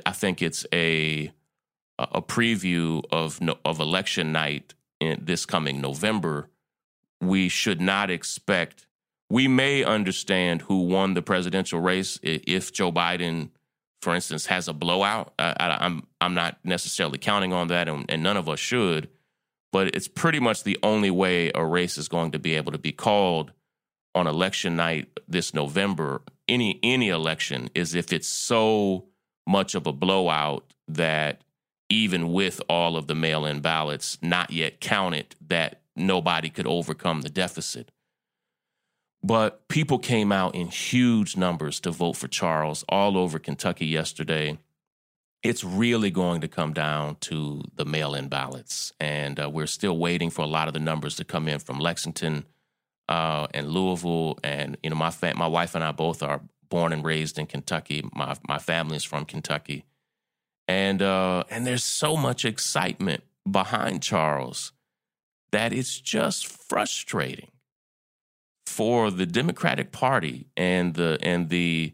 I 0.06 0.12
think 0.12 0.42
it's 0.42 0.66
a 0.74 1.32
a 1.98 2.22
preview 2.22 3.04
of 3.12 3.40
of 3.66 3.80
election 3.80 4.32
night 4.32 4.74
in 5.00 5.20
this 5.24 5.46
coming 5.46 5.82
November. 5.82 6.50
We 7.20 7.50
should 7.50 7.82
not 7.82 8.10
expect 8.10 8.86
we 9.30 9.48
may 9.48 9.84
understand 9.84 10.64
who 10.64 10.84
won 10.84 11.14
the 11.14 11.22
presidential 11.22 11.80
race 11.80 12.20
if 12.24 12.74
Joe 12.74 12.92
Biden, 12.92 13.50
for 14.02 14.16
instance, 14.16 14.48
has 14.48 14.68
a 14.68 14.74
blowout. 14.74 15.34
I, 15.38 15.54
am 15.60 15.82
I'm, 15.82 16.08
I'm 16.22 16.34
not 16.34 16.58
necessarily 16.64 17.20
counting 17.20 17.54
on 17.54 17.68
that, 17.68 17.88
and, 17.88 18.06
and 18.10 18.24
none 18.24 18.38
of 18.38 18.50
us 18.50 18.60
should. 18.60 19.10
But 19.72 19.96
it's 19.96 20.08
pretty 20.08 20.40
much 20.40 20.64
the 20.64 20.80
only 20.82 21.12
way 21.12 21.52
a 21.54 21.64
race 21.64 21.98
is 21.98 22.08
going 22.08 22.32
to 22.32 22.40
be 22.40 22.56
able 22.56 22.72
to 22.72 22.80
be 22.80 22.92
called 22.92 23.52
on 24.16 24.26
election 24.26 24.76
night 24.76 25.20
this 25.28 25.54
November. 25.54 26.24
Any 26.48 26.80
any 26.82 27.10
election 27.10 27.70
is 27.76 27.94
if 27.94 28.12
it's 28.12 28.28
so 28.28 29.06
much 29.46 29.76
of 29.76 29.86
a 29.86 29.94
blowout 29.94 30.74
that 30.88 31.44
even 31.90 32.32
with 32.34 32.62
all 32.68 32.98
of 32.98 33.06
the 33.06 33.16
mail-in 33.16 33.62
ballots 33.62 34.18
not 34.22 34.52
yet 34.52 34.80
counted, 34.80 35.36
that 35.48 35.82
nobody 35.96 36.50
could 36.50 36.68
overcome 36.68 37.22
the 37.22 37.30
deficit. 37.30 37.92
But 39.22 39.68
people 39.68 40.00
came 40.00 40.32
out 40.32 40.56
in 40.56 40.68
huge 40.68 41.36
numbers 41.36 41.80
to 41.82 41.92
vote 41.92 42.14
for 42.14 42.28
Charles 42.28 42.86
all 42.88 43.18
over 43.18 43.38
Kentucky 43.38 43.86
yesterday. 43.86 44.58
It's 45.44 45.64
really 45.64 46.10
going 46.10 46.42
to 46.42 46.48
come 46.48 46.74
down 46.74 47.18
to 47.22 47.62
the 47.76 47.86
mail 47.86 48.16
in 48.16 48.28
ballots. 48.30 48.94
And 49.00 49.40
uh, 49.40 49.50
we're 49.50 49.68
still 49.68 49.98
waiting 49.98 50.30
for 50.30 50.42
a 50.42 50.48
lot 50.48 50.68
of 50.68 50.74
the 50.74 50.80
numbers 50.80 51.16
to 51.18 51.26
come 51.26 51.48
in 51.48 51.60
from 51.60 51.80
Lexington 51.80 52.46
uh, 53.10 53.48
and 53.54 53.70
Louisville. 53.70 54.40
And, 54.44 54.78
you 54.84 54.90
know, 54.90 54.96
my, 54.96 55.12
fa- 55.12 55.36
my 55.36 55.48
wife 55.48 55.76
and 55.76 55.84
I 55.84 55.92
both 55.92 56.24
are 56.24 56.42
born 56.70 56.94
and 56.94 57.04
raised 57.04 57.38
in 57.38 57.46
Kentucky. 57.46 58.04
My, 58.16 58.36
my 58.48 58.58
family 58.58 58.98
is 58.98 59.04
from 59.04 59.26
Kentucky. 59.26 59.86
And, 60.68 61.02
uh, 61.02 61.44
and 61.50 61.66
there's 61.66 61.84
so 61.84 62.16
much 62.16 62.46
excitement 62.46 63.24
behind 63.50 64.04
Charles 64.04 64.72
that 65.52 65.74
it's 65.74 66.00
just 66.00 66.48
frustrating 66.48 67.50
for 68.70 69.10
the 69.10 69.26
Democratic 69.26 69.92
Party 69.92 70.46
and 70.56 70.94
the 70.94 71.18
and 71.22 71.50
the 71.50 71.94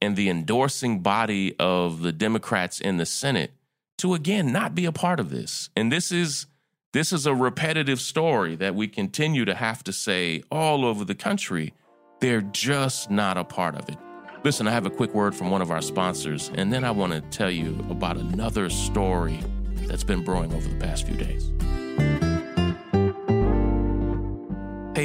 and 0.00 0.14
the 0.14 0.28
endorsing 0.28 1.00
body 1.00 1.56
of 1.58 2.02
the 2.02 2.12
Democrats 2.12 2.80
in 2.80 2.98
the 2.98 3.06
Senate 3.06 3.52
to 3.98 4.12
again 4.12 4.52
not 4.52 4.74
be 4.74 4.84
a 4.84 4.92
part 4.92 5.18
of 5.18 5.30
this. 5.30 5.70
And 5.74 5.90
this 5.90 6.12
is 6.12 6.46
this 6.92 7.12
is 7.12 7.26
a 7.26 7.34
repetitive 7.34 8.00
story 8.00 8.56
that 8.56 8.74
we 8.74 8.88
continue 8.88 9.46
to 9.46 9.54
have 9.54 9.82
to 9.84 9.92
say 9.92 10.42
all 10.50 10.84
over 10.84 11.04
the 11.04 11.14
country. 11.14 11.72
They're 12.20 12.42
just 12.42 13.10
not 13.10 13.38
a 13.38 13.44
part 13.44 13.74
of 13.74 13.88
it. 13.88 13.96
Listen, 14.44 14.68
I 14.68 14.72
have 14.72 14.86
a 14.86 14.90
quick 14.90 15.14
word 15.14 15.34
from 15.34 15.50
one 15.50 15.62
of 15.62 15.70
our 15.70 15.82
sponsors, 15.82 16.50
and 16.54 16.72
then 16.72 16.84
I 16.84 16.90
want 16.90 17.12
to 17.12 17.20
tell 17.36 17.50
you 17.50 17.84
about 17.90 18.16
another 18.16 18.68
story 18.70 19.40
that's 19.86 20.04
been 20.04 20.22
brewing 20.22 20.52
over 20.52 20.68
the 20.68 20.76
past 20.76 21.06
few 21.06 21.16
days. 21.16 21.50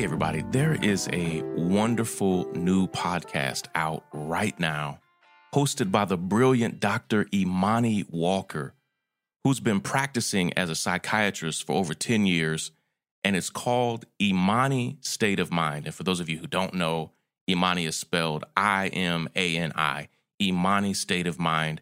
Hey, 0.01 0.05
everybody, 0.05 0.43
there 0.49 0.73
is 0.83 1.07
a 1.13 1.43
wonderful 1.55 2.51
new 2.53 2.87
podcast 2.87 3.67
out 3.75 4.03
right 4.11 4.59
now, 4.59 4.99
hosted 5.53 5.91
by 5.91 6.05
the 6.05 6.17
brilliant 6.17 6.79
Dr. 6.79 7.27
Imani 7.31 8.05
Walker, 8.09 8.73
who's 9.43 9.59
been 9.59 9.79
practicing 9.79 10.53
as 10.53 10.71
a 10.71 10.75
psychiatrist 10.75 11.67
for 11.67 11.73
over 11.73 11.93
10 11.93 12.25
years, 12.25 12.71
and 13.23 13.35
it's 13.35 13.51
called 13.51 14.07
Imani 14.19 14.97
State 15.01 15.39
of 15.39 15.51
Mind. 15.51 15.85
And 15.85 15.93
for 15.93 16.01
those 16.01 16.19
of 16.19 16.29
you 16.29 16.39
who 16.39 16.47
don't 16.47 16.73
know, 16.73 17.11
Imani 17.47 17.85
is 17.85 17.95
spelled 17.95 18.43
I 18.57 18.87
M 18.87 19.29
A 19.35 19.55
N 19.55 19.71
I, 19.75 20.07
Imani 20.41 20.95
State 20.95 21.27
of 21.27 21.37
Mind. 21.37 21.79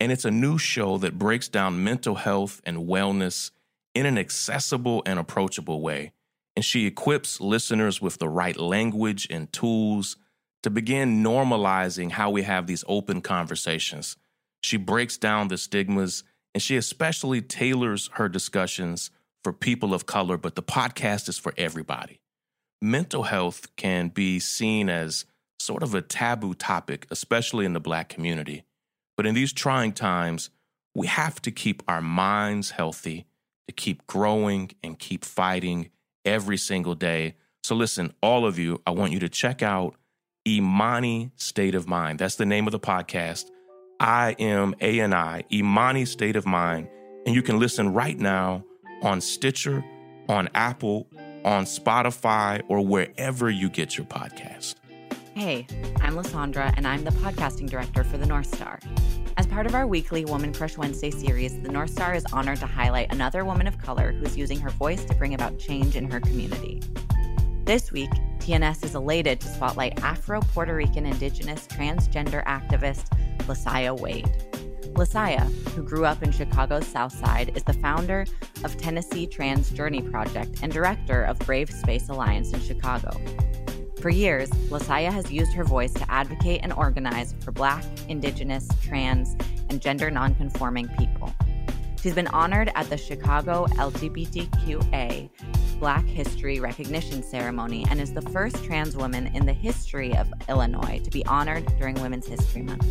And 0.00 0.10
it's 0.10 0.24
a 0.24 0.30
new 0.30 0.56
show 0.56 0.96
that 0.96 1.18
breaks 1.18 1.48
down 1.48 1.84
mental 1.84 2.14
health 2.14 2.62
and 2.64 2.88
wellness 2.88 3.50
in 3.94 4.06
an 4.06 4.16
accessible 4.16 5.02
and 5.04 5.18
approachable 5.18 5.82
way 5.82 6.14
and 6.60 6.64
she 6.66 6.84
equips 6.84 7.40
listeners 7.40 8.02
with 8.02 8.18
the 8.18 8.28
right 8.28 8.58
language 8.58 9.26
and 9.30 9.50
tools 9.50 10.18
to 10.62 10.68
begin 10.68 11.24
normalizing 11.24 12.10
how 12.10 12.28
we 12.28 12.42
have 12.42 12.66
these 12.66 12.84
open 12.86 13.22
conversations. 13.22 14.18
She 14.60 14.76
breaks 14.76 15.16
down 15.16 15.48
the 15.48 15.56
stigmas 15.56 16.22
and 16.52 16.62
she 16.62 16.76
especially 16.76 17.40
tailors 17.40 18.10
her 18.12 18.28
discussions 18.28 19.10
for 19.42 19.54
people 19.54 19.94
of 19.94 20.04
color, 20.04 20.36
but 20.36 20.54
the 20.54 20.62
podcast 20.62 21.30
is 21.30 21.38
for 21.38 21.54
everybody. 21.56 22.20
Mental 22.82 23.22
health 23.22 23.74
can 23.76 24.08
be 24.08 24.38
seen 24.38 24.90
as 24.90 25.24
sort 25.58 25.82
of 25.82 25.94
a 25.94 26.02
taboo 26.02 26.52
topic, 26.52 27.06
especially 27.10 27.64
in 27.64 27.72
the 27.72 27.80
Black 27.80 28.10
community. 28.10 28.64
But 29.16 29.24
in 29.24 29.34
these 29.34 29.54
trying 29.54 29.92
times, 29.92 30.50
we 30.94 31.06
have 31.06 31.40
to 31.40 31.50
keep 31.50 31.82
our 31.88 32.02
minds 32.02 32.72
healthy, 32.72 33.24
to 33.66 33.72
keep 33.72 34.06
growing 34.06 34.72
and 34.82 34.98
keep 34.98 35.24
fighting 35.24 35.88
every 36.30 36.56
single 36.56 36.94
day. 36.94 37.34
So, 37.64 37.74
listen, 37.74 38.14
all 38.22 38.46
of 38.46 38.58
you, 38.58 38.80
I 38.86 38.92
want 38.92 39.12
you 39.12 39.18
to 39.18 39.28
check 39.28 39.62
out 39.62 39.96
Imani 40.46 41.32
State 41.36 41.74
of 41.74 41.88
Mind. 41.88 42.18
That's 42.18 42.36
the 42.36 42.46
name 42.46 42.66
of 42.66 42.72
the 42.72 42.80
podcast. 42.80 43.50
I 43.98 44.32
M 44.38 44.74
A 44.80 45.00
N 45.00 45.12
I, 45.12 45.44
Imani 45.52 46.06
State 46.06 46.36
of 46.36 46.46
Mind. 46.46 46.88
And 47.26 47.34
you 47.34 47.42
can 47.42 47.58
listen 47.58 47.92
right 47.92 48.18
now 48.18 48.64
on 49.02 49.20
Stitcher, 49.20 49.84
on 50.28 50.48
Apple, 50.54 51.06
on 51.44 51.64
Spotify, 51.64 52.62
or 52.68 52.80
wherever 52.80 53.50
you 53.50 53.68
get 53.68 53.98
your 53.98 54.06
podcast. 54.06 54.76
Hey, 55.40 55.66
I'm 56.02 56.16
Lissandra, 56.16 56.70
and 56.76 56.86
I'm 56.86 57.02
the 57.02 57.12
podcasting 57.12 57.70
director 57.70 58.04
for 58.04 58.18
the 58.18 58.26
North 58.26 58.54
Star. 58.54 58.78
As 59.38 59.46
part 59.46 59.64
of 59.64 59.74
our 59.74 59.86
weekly 59.86 60.26
Woman 60.26 60.52
Crush 60.52 60.76
Wednesday 60.76 61.10
series, 61.10 61.58
the 61.62 61.70
North 61.70 61.88
Star 61.88 62.12
is 62.12 62.26
honored 62.30 62.58
to 62.58 62.66
highlight 62.66 63.10
another 63.10 63.46
woman 63.46 63.66
of 63.66 63.78
color 63.78 64.12
who's 64.12 64.36
using 64.36 64.60
her 64.60 64.68
voice 64.68 65.02
to 65.06 65.14
bring 65.14 65.32
about 65.32 65.58
change 65.58 65.96
in 65.96 66.10
her 66.10 66.20
community. 66.20 66.82
This 67.64 67.90
week, 67.90 68.10
TNS 68.40 68.84
is 68.84 68.94
elated 68.94 69.40
to 69.40 69.48
spotlight 69.48 70.04
Afro 70.04 70.42
Puerto 70.42 70.74
Rican 70.74 71.06
Indigenous 71.06 71.66
transgender 71.68 72.44
activist 72.44 73.06
LaSaia 73.46 73.98
Wade. 73.98 74.30
LaSaia, 74.92 75.50
who 75.70 75.82
grew 75.82 76.04
up 76.04 76.22
in 76.22 76.32
Chicago's 76.32 76.86
South 76.86 77.14
Side, 77.14 77.56
is 77.56 77.62
the 77.62 77.72
founder 77.72 78.26
of 78.62 78.76
Tennessee 78.76 79.26
Trans 79.26 79.70
Journey 79.70 80.02
Project 80.02 80.58
and 80.60 80.70
director 80.70 81.22
of 81.22 81.38
Brave 81.38 81.70
Space 81.70 82.10
Alliance 82.10 82.52
in 82.52 82.60
Chicago. 82.60 83.18
For 84.00 84.08
years, 84.08 84.48
LaSaia 84.70 85.12
has 85.12 85.30
used 85.30 85.52
her 85.52 85.62
voice 85.62 85.92
to 85.92 86.10
advocate 86.10 86.60
and 86.62 86.72
organize 86.72 87.34
for 87.40 87.52
Black, 87.52 87.84
Indigenous, 88.08 88.66
trans, 88.82 89.36
and 89.68 89.78
gender 89.78 90.10
nonconforming 90.10 90.88
people. 90.96 91.34
She's 92.00 92.14
been 92.14 92.28
honored 92.28 92.72
at 92.74 92.88
the 92.88 92.96
Chicago 92.96 93.66
LGBTQA 93.72 95.28
Black 95.78 96.06
History 96.06 96.60
Recognition 96.60 97.22
Ceremony 97.22 97.86
and 97.90 98.00
is 98.00 98.14
the 98.14 98.22
first 98.22 98.64
trans 98.64 98.96
woman 98.96 99.26
in 99.34 99.44
the 99.44 99.52
history 99.52 100.16
of 100.16 100.32
Illinois 100.48 101.00
to 101.04 101.10
be 101.10 101.24
honored 101.26 101.66
during 101.78 102.00
Women's 102.00 102.26
History 102.26 102.62
Month. 102.62 102.86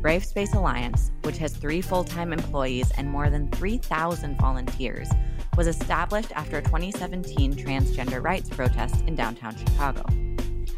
Brave 0.00 0.24
Space 0.24 0.54
Alliance, 0.54 1.10
which 1.22 1.36
has 1.36 1.54
three 1.54 1.82
full 1.82 2.04
time 2.04 2.32
employees 2.32 2.90
and 2.92 3.06
more 3.06 3.28
than 3.28 3.50
3,000 3.50 4.38
volunteers, 4.38 5.10
was 5.56 5.66
established 5.66 6.32
after 6.32 6.58
a 6.58 6.62
2017 6.62 7.54
transgender 7.54 8.22
rights 8.22 8.48
protest 8.48 9.02
in 9.06 9.14
downtown 9.14 9.56
Chicago. 9.56 10.04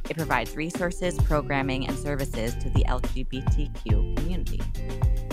It 0.09 0.16
provides 0.16 0.54
resources, 0.54 1.18
programming, 1.18 1.87
and 1.87 1.99
services 1.99 2.54
to 2.56 2.71
the 2.71 2.85
LGBTQ 2.85 4.16
community. 4.16 4.61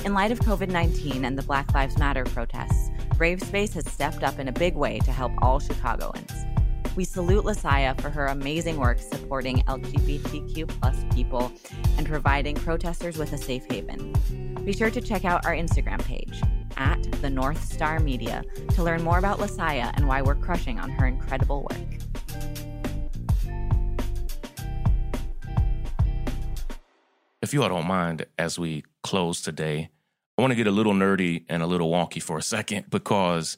In 0.05 0.13
light 0.13 0.31
of 0.31 0.39
COVID 0.39 0.69
19 0.69 1.25
and 1.25 1.37
the 1.37 1.43
Black 1.43 1.73
Lives 1.73 1.97
Matter 1.97 2.23
protests, 2.25 2.89
Brave 3.17 3.41
Space 3.41 3.73
has 3.73 3.89
stepped 3.89 4.23
up 4.23 4.39
in 4.39 4.47
a 4.47 4.51
big 4.51 4.75
way 4.75 4.99
to 4.99 5.11
help 5.11 5.31
all 5.41 5.59
Chicagoans. 5.59 6.45
We 6.95 7.05
salute 7.05 7.43
LaSaia 7.43 7.99
for 7.99 8.11
her 8.11 8.27
amazing 8.27 8.77
work 8.77 8.99
supporting 8.99 9.63
LGBTQ 9.63 10.67
plus 10.67 11.03
people 11.11 11.51
and 11.97 12.05
providing 12.05 12.55
protesters 12.55 13.17
with 13.17 13.33
a 13.33 13.37
safe 13.37 13.65
haven. 13.67 14.13
Be 14.63 14.73
sure 14.73 14.91
to 14.91 15.01
check 15.01 15.25
out 15.25 15.43
our 15.43 15.53
Instagram 15.53 16.03
page 16.05 16.39
at 16.77 17.01
the 17.13 17.31
North 17.31 17.63
Star 17.63 17.99
Media 17.99 18.43
to 18.75 18.83
learn 18.83 19.01
more 19.01 19.17
about 19.17 19.39
LaSaia 19.39 19.91
and 19.95 20.07
why 20.07 20.21
we're 20.21 20.35
crushing 20.35 20.79
on 20.79 20.91
her 20.91 21.07
incredible 21.07 21.63
work. 21.63 21.79
If 27.41 27.53
you 27.53 27.63
all 27.63 27.69
don't 27.69 27.87
mind, 27.87 28.27
as 28.37 28.59
we 28.59 28.83
close 29.01 29.41
today, 29.41 29.89
I 30.37 30.41
want 30.41 30.51
to 30.51 30.55
get 30.55 30.67
a 30.67 30.71
little 30.71 30.93
nerdy 30.93 31.45
and 31.49 31.63
a 31.63 31.67
little 31.67 31.91
wonky 31.91 32.21
for 32.21 32.37
a 32.37 32.41
second 32.43 32.91
because 32.91 33.57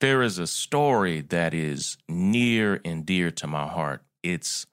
there 0.00 0.22
is 0.22 0.38
a 0.38 0.46
story 0.46 1.20
that 1.20 1.54
is 1.54 1.96
near 2.08 2.80
and 2.84 3.06
dear 3.06 3.30
to 3.30 3.46
my 3.46 3.66
heart. 3.66 4.02
It's 4.22 4.66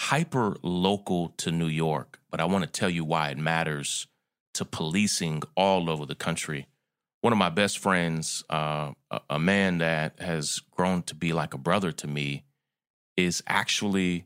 hyper 0.00 0.56
local 0.62 1.30
to 1.38 1.50
New 1.50 1.66
York, 1.66 2.20
but 2.30 2.40
I 2.40 2.44
want 2.44 2.64
to 2.64 2.70
tell 2.70 2.90
you 2.90 3.04
why 3.04 3.30
it 3.30 3.38
matters 3.38 4.06
to 4.54 4.64
policing 4.64 5.42
all 5.56 5.90
over 5.90 6.06
the 6.06 6.14
country 6.14 6.66
one 7.20 7.32
of 7.32 7.38
my 7.38 7.50
best 7.50 7.78
friends, 7.78 8.44
uh, 8.48 8.92
a, 9.28 9.38
man 9.38 9.78
that 9.78 10.20
has 10.20 10.60
grown 10.70 11.02
to 11.02 11.14
be 11.14 11.32
like 11.32 11.52
a 11.52 11.58
brother 11.58 11.92
to 11.92 12.06
me, 12.06 12.44
is 13.16 13.42
actually 13.46 14.24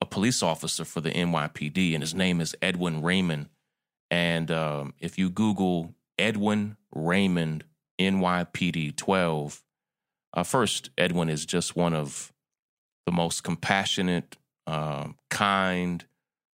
a 0.00 0.06
police 0.06 0.42
officer 0.42 0.84
for 0.84 1.00
the 1.00 1.10
NYPD, 1.10 1.92
and 1.94 2.02
his 2.02 2.14
name 2.14 2.40
is 2.40 2.56
Edwin 2.62 3.02
Raymond. 3.02 3.48
And 4.10 4.50
um, 4.50 4.94
if 5.00 5.18
you 5.18 5.28
Google 5.28 5.94
Edwin 6.18 6.76
Raymond 6.94 7.64
NYPD 8.00 8.96
12, 8.96 9.62
uh, 10.34 10.42
first, 10.42 10.90
Edwin 10.98 11.28
is 11.30 11.46
just 11.46 11.76
one 11.76 11.94
of 11.94 12.32
the 13.06 13.12
most 13.12 13.44
compassionate, 13.44 14.36
um, 14.66 15.16
kind 15.30 16.04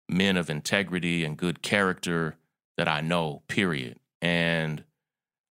men 0.09 0.37
of 0.37 0.49
integrity 0.49 1.25
and 1.25 1.37
good 1.37 1.63
character 1.63 2.37
that 2.77 2.89
I 2.89 3.01
know, 3.01 3.43
period. 3.49 3.99
And 4.23 4.85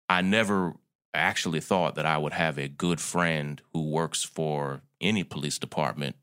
I 0.09 0.21
never 0.23 0.75
actually 1.15 1.61
thought 1.61 1.95
that 1.95 2.07
I 2.07 2.19
would 2.19 2.33
have 2.33 2.59
a 2.59 2.69
good 2.69 3.01
friend 3.01 3.61
who 3.73 3.91
works 3.91 4.23
for 4.23 4.83
any 5.01 5.25
police 5.25 5.59
department, 5.59 6.17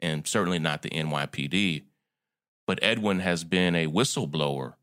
and 0.00 0.26
certainly 0.26 0.58
not 0.58 0.82
the 0.82 0.90
NYPD. 0.90 1.84
But 2.66 2.78
Edwin 2.82 3.20
has 3.20 3.44
been 3.44 3.74
a 3.74 3.86
whistleblower 3.86 4.74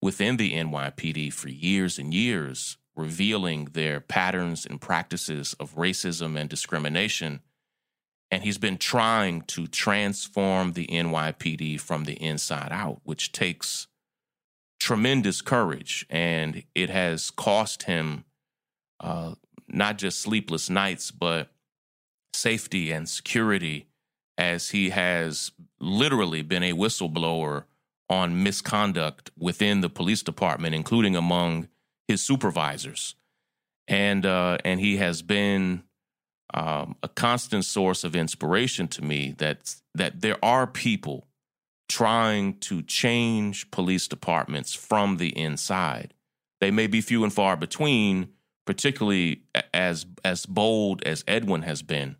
within 0.00 0.36
the 0.36 0.54
NYPD 0.54 1.32
for 1.32 1.48
years 1.48 1.98
and 1.98 2.14
years, 2.14 2.78
revealing 2.98 3.66
their 3.72 4.00
patterns 4.00 4.66
and 4.66 4.80
practices 4.80 5.54
of 5.60 5.76
racism 5.76 6.38
and 6.38 6.50
discrimination. 6.50 7.40
And 8.30 8.42
he's 8.42 8.58
been 8.58 8.76
trying 8.76 9.42
to 9.42 9.66
transform 9.68 10.72
the 10.72 10.86
NYPD 10.88 11.80
from 11.80 12.04
the 12.04 12.14
inside 12.14 12.70
out, 12.72 13.00
which 13.04 13.32
takes 13.32 13.86
tremendous 14.80 15.40
courage, 15.40 16.04
and 16.10 16.64
it 16.74 16.90
has 16.90 17.30
cost 17.30 17.84
him 17.84 18.24
uh, 19.00 19.34
not 19.68 19.96
just 19.96 20.20
sleepless 20.20 20.68
nights, 20.68 21.10
but 21.10 21.50
safety 22.34 22.90
and 22.90 23.08
security, 23.08 23.86
as 24.36 24.70
he 24.70 24.90
has 24.90 25.52
literally 25.80 26.42
been 26.42 26.62
a 26.62 26.72
whistleblower 26.72 27.64
on 28.10 28.42
misconduct 28.42 29.30
within 29.38 29.80
the 29.80 29.88
police 29.88 30.22
department, 30.22 30.74
including 30.74 31.14
among 31.14 31.68
his 32.08 32.22
supervisors, 32.22 33.14
and 33.86 34.26
uh, 34.26 34.58
and 34.64 34.80
he 34.80 34.96
has 34.96 35.22
been 35.22 35.84
um, 36.54 36.96
a 37.02 37.08
constant 37.08 37.64
source 37.64 38.02
of 38.02 38.16
inspiration 38.16 38.88
to 38.88 39.04
me 39.04 39.34
that 39.38 39.76
that 39.94 40.22
there 40.22 40.42
are 40.42 40.66
people 40.66 41.26
trying 41.88 42.58
to 42.58 42.82
change 42.82 43.70
police 43.70 44.08
departments 44.08 44.74
from 44.74 45.18
the 45.18 45.36
inside. 45.38 46.14
They 46.60 46.70
may 46.70 46.86
be 46.86 47.00
few 47.00 47.24
and 47.24 47.32
far 47.32 47.56
between, 47.56 48.30
particularly 48.66 49.42
as 49.72 50.06
as 50.24 50.46
bold 50.46 51.02
as 51.04 51.22
Edwin 51.28 51.62
has 51.62 51.82
been. 51.82 52.16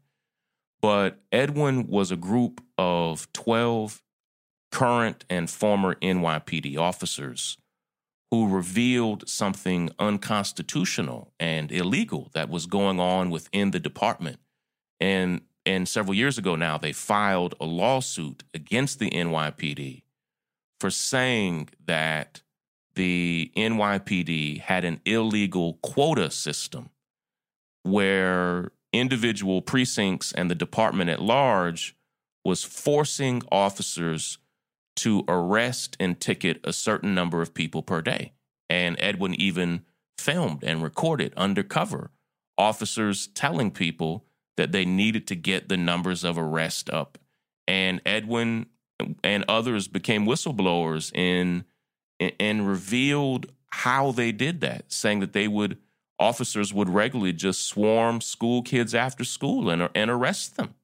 But 0.81 1.18
Edwin 1.33 1.88
was 1.88 2.12
a 2.12 2.16
group 2.16 2.62
of 2.77 3.33
12 3.33 4.01
current 4.70 5.24
and 5.29 5.51
former 5.51 5.96
NYPD 5.96 6.79
officers 6.79 7.57
who 8.31 8.49
revealed 8.49 9.29
something 9.29 9.91
unconstitutional 9.99 11.33
and 11.41 11.73
illegal 11.73 12.31
that 12.35 12.51
was 12.51 12.67
going 12.67 13.01
on 13.01 13.31
within 13.31 13.71
the 13.71 13.81
department. 13.81 14.38
And 15.01 15.43
and 15.64 15.87
several 15.87 16.14
years 16.14 16.38
ago 16.38 16.57
now, 16.57 16.79
they 16.79 16.93
filed 16.93 17.55
a 17.61 17.67
lawsuit 17.67 18.43
against 18.55 18.99
the 18.99 19.11
NYPD 19.11 20.03
for 20.81 20.91
saying 20.91 21.69
that 21.85 22.43
the 22.95 23.53
NYPD 23.55 24.61
had 24.61 24.85
an 24.85 25.01
illegal 25.05 25.75
quota 25.83 26.31
system 26.31 26.88
where 27.83 28.73
individual 28.93 29.61
precincts 29.61 30.33
and 30.33 30.51
the 30.51 30.55
department 30.55 31.11
at 31.11 31.21
large 31.21 31.95
was 32.45 32.64
forcing 32.64 33.43
officers 33.53 34.38
to 34.99 35.25
arrest 35.29 35.97
and 36.01 36.21
ticket 36.21 36.61
a 36.65 36.73
certain 36.73 37.15
number 37.15 37.41
of 37.41 37.55
people 37.55 37.83
per 37.83 38.03
day. 38.03 38.33
And 38.69 38.97
Edwin 38.99 39.35
even 39.35 39.85
filmed 40.19 40.65
and 40.65 40.83
recorded 40.83 41.33
undercover 41.37 42.11
officers 42.59 43.29
telling 43.29 43.71
people 43.71 44.25
that 44.57 44.73
they 44.73 44.85
needed 44.85 45.27
to 45.29 45.37
get 45.37 45.69
the 45.69 45.77
numbers 45.77 46.25
of 46.25 46.37
arrest 46.37 46.91
up. 46.91 47.17
And 47.69 48.01
Edwin 48.05 48.67
and 49.23 49.45
others 49.49 49.87
became 49.89 50.27
whistleblowers 50.27 51.13
and 51.15 51.65
and 52.41 52.67
revealed 52.67 53.47
how 53.71 54.11
they 54.11 54.33
did 54.33 54.61
that, 54.61 54.93
saying 54.93 55.21
that 55.21 55.33
they 55.33 55.47
would 55.47 55.79
officers 56.19 56.75
would 56.75 56.89
regularly 56.89 57.33
just 57.33 57.63
swarm 57.63 58.21
school 58.21 58.63
kids 58.63 58.95
after 58.95 59.23
school 59.23 59.71
and 59.71 59.89
and 59.95 60.11
arrest 60.11 60.57
them, 60.57 60.75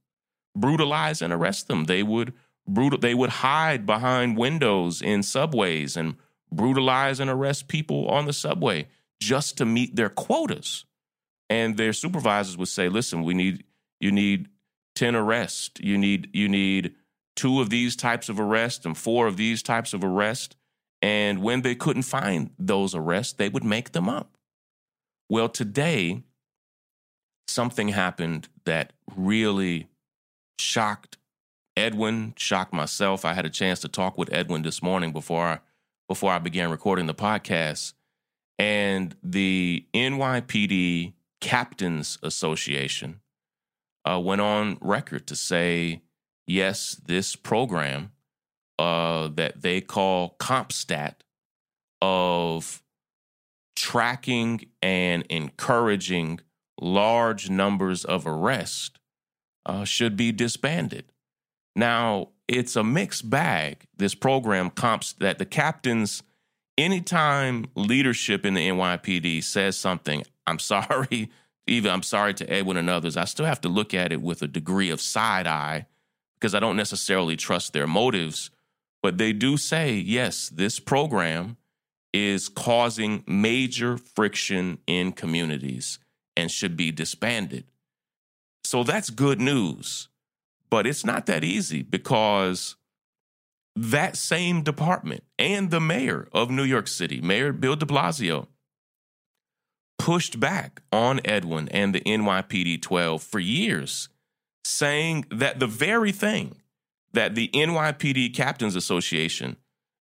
brutalize 0.56 1.20
and 1.20 1.32
arrest 1.32 1.66
them. 1.66 1.84
They 1.84 2.04
would 2.04 2.32
brutal 2.66 2.98
they 2.98 3.14
would 3.14 3.30
hide 3.30 3.86
behind 3.86 4.36
windows 4.36 5.02
in 5.02 5.22
subways 5.22 5.96
and 5.96 6.16
brutalize 6.50 7.20
and 7.20 7.30
arrest 7.30 7.68
people 7.68 8.08
on 8.08 8.26
the 8.26 8.32
subway 8.32 8.86
just 9.20 9.58
to 9.58 9.64
meet 9.64 9.96
their 9.96 10.08
quotas 10.08 10.84
and 11.50 11.76
their 11.76 11.92
supervisors 11.92 12.56
would 12.56 12.68
say, 12.68 12.88
"Listen, 12.88 13.22
we 13.22 13.34
need 13.34 13.64
you 14.00 14.12
need 14.12 14.48
ten 14.94 15.14
arrests. 15.14 15.80
You 15.80 15.98
need 15.98 16.30
you 16.32 16.48
need 16.48 16.94
two 17.36 17.60
of 17.60 17.70
these 17.70 17.96
types 17.96 18.28
of 18.28 18.40
arrests 18.40 18.86
and 18.86 18.96
four 18.96 19.26
of 19.26 19.36
these 19.36 19.62
types 19.62 19.92
of 19.92 20.02
arrests." 20.02 20.56
And 21.02 21.42
when 21.42 21.62
they 21.62 21.74
couldn't 21.74 22.04
find 22.04 22.50
those 22.58 22.94
arrests, 22.94 23.34
they 23.34 23.48
would 23.48 23.64
make 23.64 23.92
them 23.92 24.08
up. 24.08 24.38
Well, 25.28 25.48
today, 25.48 26.22
something 27.46 27.88
happened 27.88 28.48
that 28.64 28.94
really 29.14 29.88
shocked 30.58 31.18
Edwin, 31.76 32.34
shocked 32.36 32.72
myself. 32.72 33.24
I 33.24 33.34
had 33.34 33.46
a 33.46 33.50
chance 33.50 33.80
to 33.80 33.88
talk 33.88 34.16
with 34.16 34.32
Edwin 34.32 34.62
this 34.62 34.82
morning 34.82 35.12
before 35.12 35.44
I, 35.44 35.58
before 36.08 36.32
I 36.32 36.38
began 36.38 36.70
recording 36.70 37.06
the 37.06 37.14
podcast. 37.14 37.94
And 38.58 39.16
the 39.22 39.84
NYPD 39.92 41.14
Captains 41.40 42.18
Association 42.22 43.20
uh, 44.08 44.20
went 44.20 44.40
on 44.40 44.78
record 44.80 45.26
to 45.26 45.36
say, 45.36 46.02
yes, 46.46 47.00
this 47.04 47.34
program 47.34 48.12
uh, 48.78 49.28
that 49.34 49.62
they 49.62 49.80
call 49.80 50.36
CompStat 50.38 51.14
of 52.00 52.82
tracking 53.74 54.66
and 54.82 55.24
encouraging 55.28 56.40
large 56.80 57.50
numbers 57.50 58.04
of 58.04 58.26
arrests 58.26 58.92
uh, 59.66 59.84
should 59.84 60.16
be 60.16 60.32
disbanded. 60.32 61.12
Now, 61.76 62.28
it's 62.46 62.76
a 62.76 62.84
mixed 62.84 63.28
bag, 63.28 63.86
this 63.96 64.14
program 64.14 64.70
CompStat 64.70 65.38
the 65.38 65.46
captains, 65.46 66.22
anytime 66.76 67.66
leadership 67.74 68.44
in 68.44 68.54
the 68.54 68.68
NYPD 68.68 69.42
says 69.42 69.76
something, 69.76 70.24
I'm 70.46 70.58
sorry, 70.58 71.30
even 71.66 71.90
I'm 71.90 72.02
sorry 72.02 72.34
to 72.34 72.50
Edwin 72.50 72.76
and 72.76 72.90
others, 72.90 73.16
I 73.16 73.24
still 73.24 73.46
have 73.46 73.60
to 73.62 73.68
look 73.68 73.94
at 73.94 74.12
it 74.12 74.20
with 74.20 74.42
a 74.42 74.48
degree 74.48 74.90
of 74.90 75.00
side 75.00 75.46
eye 75.46 75.86
because 76.34 76.54
I 76.54 76.60
don't 76.60 76.76
necessarily 76.76 77.36
trust 77.36 77.72
their 77.72 77.86
motives. 77.86 78.50
But 79.02 79.18
they 79.18 79.32
do 79.32 79.56
say, 79.56 79.94
yes, 79.94 80.48
this 80.48 80.80
program 80.80 81.56
is 82.12 82.48
causing 82.48 83.24
major 83.26 83.98
friction 83.98 84.78
in 84.86 85.12
communities 85.12 85.98
and 86.36 86.50
should 86.50 86.76
be 86.76 86.90
disbanded. 86.90 87.64
So 88.62 88.84
that's 88.84 89.10
good 89.10 89.40
news. 89.40 90.08
But 90.74 90.88
it's 90.88 91.04
not 91.04 91.26
that 91.26 91.44
easy 91.44 91.84
because 91.84 92.74
that 93.76 94.16
same 94.16 94.64
department 94.64 95.22
and 95.38 95.70
the 95.70 95.78
mayor 95.78 96.26
of 96.32 96.50
New 96.50 96.64
York 96.64 96.88
City, 96.88 97.20
Mayor 97.20 97.52
Bill 97.52 97.76
de 97.76 97.86
Blasio, 97.86 98.48
pushed 100.00 100.40
back 100.40 100.82
on 100.90 101.20
Edwin 101.24 101.68
and 101.68 101.94
the 101.94 102.00
NYPD 102.00 102.82
12 102.82 103.22
for 103.22 103.38
years, 103.38 104.08
saying 104.64 105.26
that 105.30 105.60
the 105.60 105.68
very 105.68 106.10
thing 106.10 106.56
that 107.12 107.36
the 107.36 107.50
NYPD 107.54 108.34
Captains 108.34 108.74
Association 108.74 109.56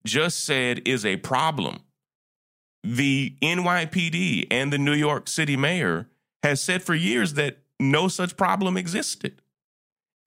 just 0.06 0.44
said 0.44 0.86
is 0.86 1.06
a 1.06 1.16
problem, 1.16 1.80
the 2.84 3.38
NYPD 3.42 4.48
and 4.52 4.74
the 4.74 4.78
New 4.78 4.96
York 4.96 5.30
City 5.30 5.56
mayor 5.56 6.10
has 6.44 6.62
said 6.62 6.84
for 6.84 6.94
years 6.94 7.36
that 7.36 7.60
no 7.80 8.10
such 8.10 8.36
problem 8.36 8.76
existed 8.76 9.42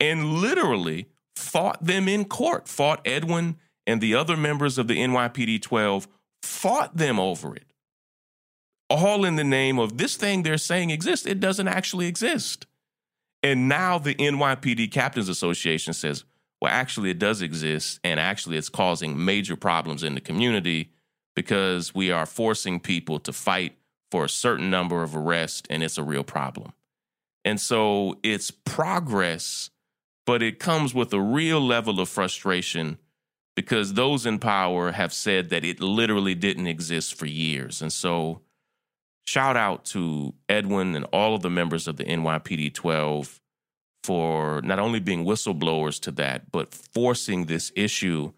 and 0.01 0.35
literally 0.35 1.09
fought 1.37 1.85
them 1.85 2.09
in 2.09 2.25
court, 2.25 2.67
fought 2.67 3.01
Edwin 3.05 3.57
and 3.87 4.01
the 4.01 4.15
other 4.15 4.37
members 4.37 4.79
of 4.79 4.89
the 4.89 4.99
NYPD 4.99 5.63
12, 5.63 6.09
fought 6.43 6.97
them 6.97 7.21
over 7.21 7.55
it 7.55 7.71
all 8.91 9.25
in 9.25 9.37
the 9.37 9.45
name 9.45 9.79
of 9.79 9.97
this 9.97 10.17
thing 10.17 10.43
they're 10.43 10.59
saying 10.59 10.91
exists. 10.91 11.25
It 11.25 11.41
doesn't 11.41 11.69
actually 11.69 12.09
exist. 12.09 12.67
And 13.43 13.69
now 13.69 13.99
the 13.99 14.17
NYPD 14.17 14.91
Captains 14.91 15.29
Association 15.29 15.95
says, 15.95 16.25
well, 16.61 16.73
actually, 16.73 17.11
it 17.11 17.19
does 17.19 17.41
exist. 17.41 18.01
And 18.05 18.21
actually, 18.21 18.59
it's 18.59 18.69
causing 18.69 19.25
major 19.25 19.57
problems 19.57 20.03
in 20.03 20.15
the 20.15 20.21
community 20.21 20.91
because 21.35 21.95
we 21.95 22.11
are 22.11 22.27
forcing 22.27 22.81
people 22.81 23.19
to 23.21 23.33
fight 23.33 23.77
for 24.11 24.25
a 24.25 24.29
certain 24.29 24.69
number 24.69 25.03
of 25.05 25.17
arrests, 25.17 25.63
and 25.71 25.83
it's 25.83 25.97
a 25.97 26.03
real 26.03 26.25
problem. 26.25 26.73
And 27.45 27.59
so 27.61 28.19
it's 28.25 28.51
progress, 28.51 29.71
but 30.26 30.42
it 30.42 30.59
comes 30.59 30.94
with 30.94 31.12
a 31.12 31.20
real 31.20 31.61
level 31.61 32.00
of 32.00 32.09
frustration 32.09 32.98
because 33.56 33.94
those 33.94 34.26
in 34.26 34.38
power 34.38 34.92
have 34.92 35.12
said 35.12 35.50
that 35.50 35.64
it 35.64 35.80
literally 35.80 36.35
didn't 36.35 36.66
exist 36.66 37.14
for 37.14 37.26
years. 37.26 37.83
And 37.83 37.92
so 37.92 38.40
shout 39.26 39.56
out 39.56 39.85
to 39.87 40.35
Edwin 40.48 40.94
and 40.94 41.04
all 41.12 41.35
of 41.35 41.42
the 41.42 41.50
members 41.50 41.87
of 41.87 41.96
the 41.96 42.04
NYPD 42.04 42.72
12 42.74 43.40
for 44.02 44.62
not 44.62 44.78
only 44.78 45.00
being 45.00 45.24
whistleblowers 45.24 46.00
to 46.00 46.11
that, 46.12 46.50
but 46.50 46.72
forcing 46.72 47.46
this 47.46 47.70
issue 47.76 48.33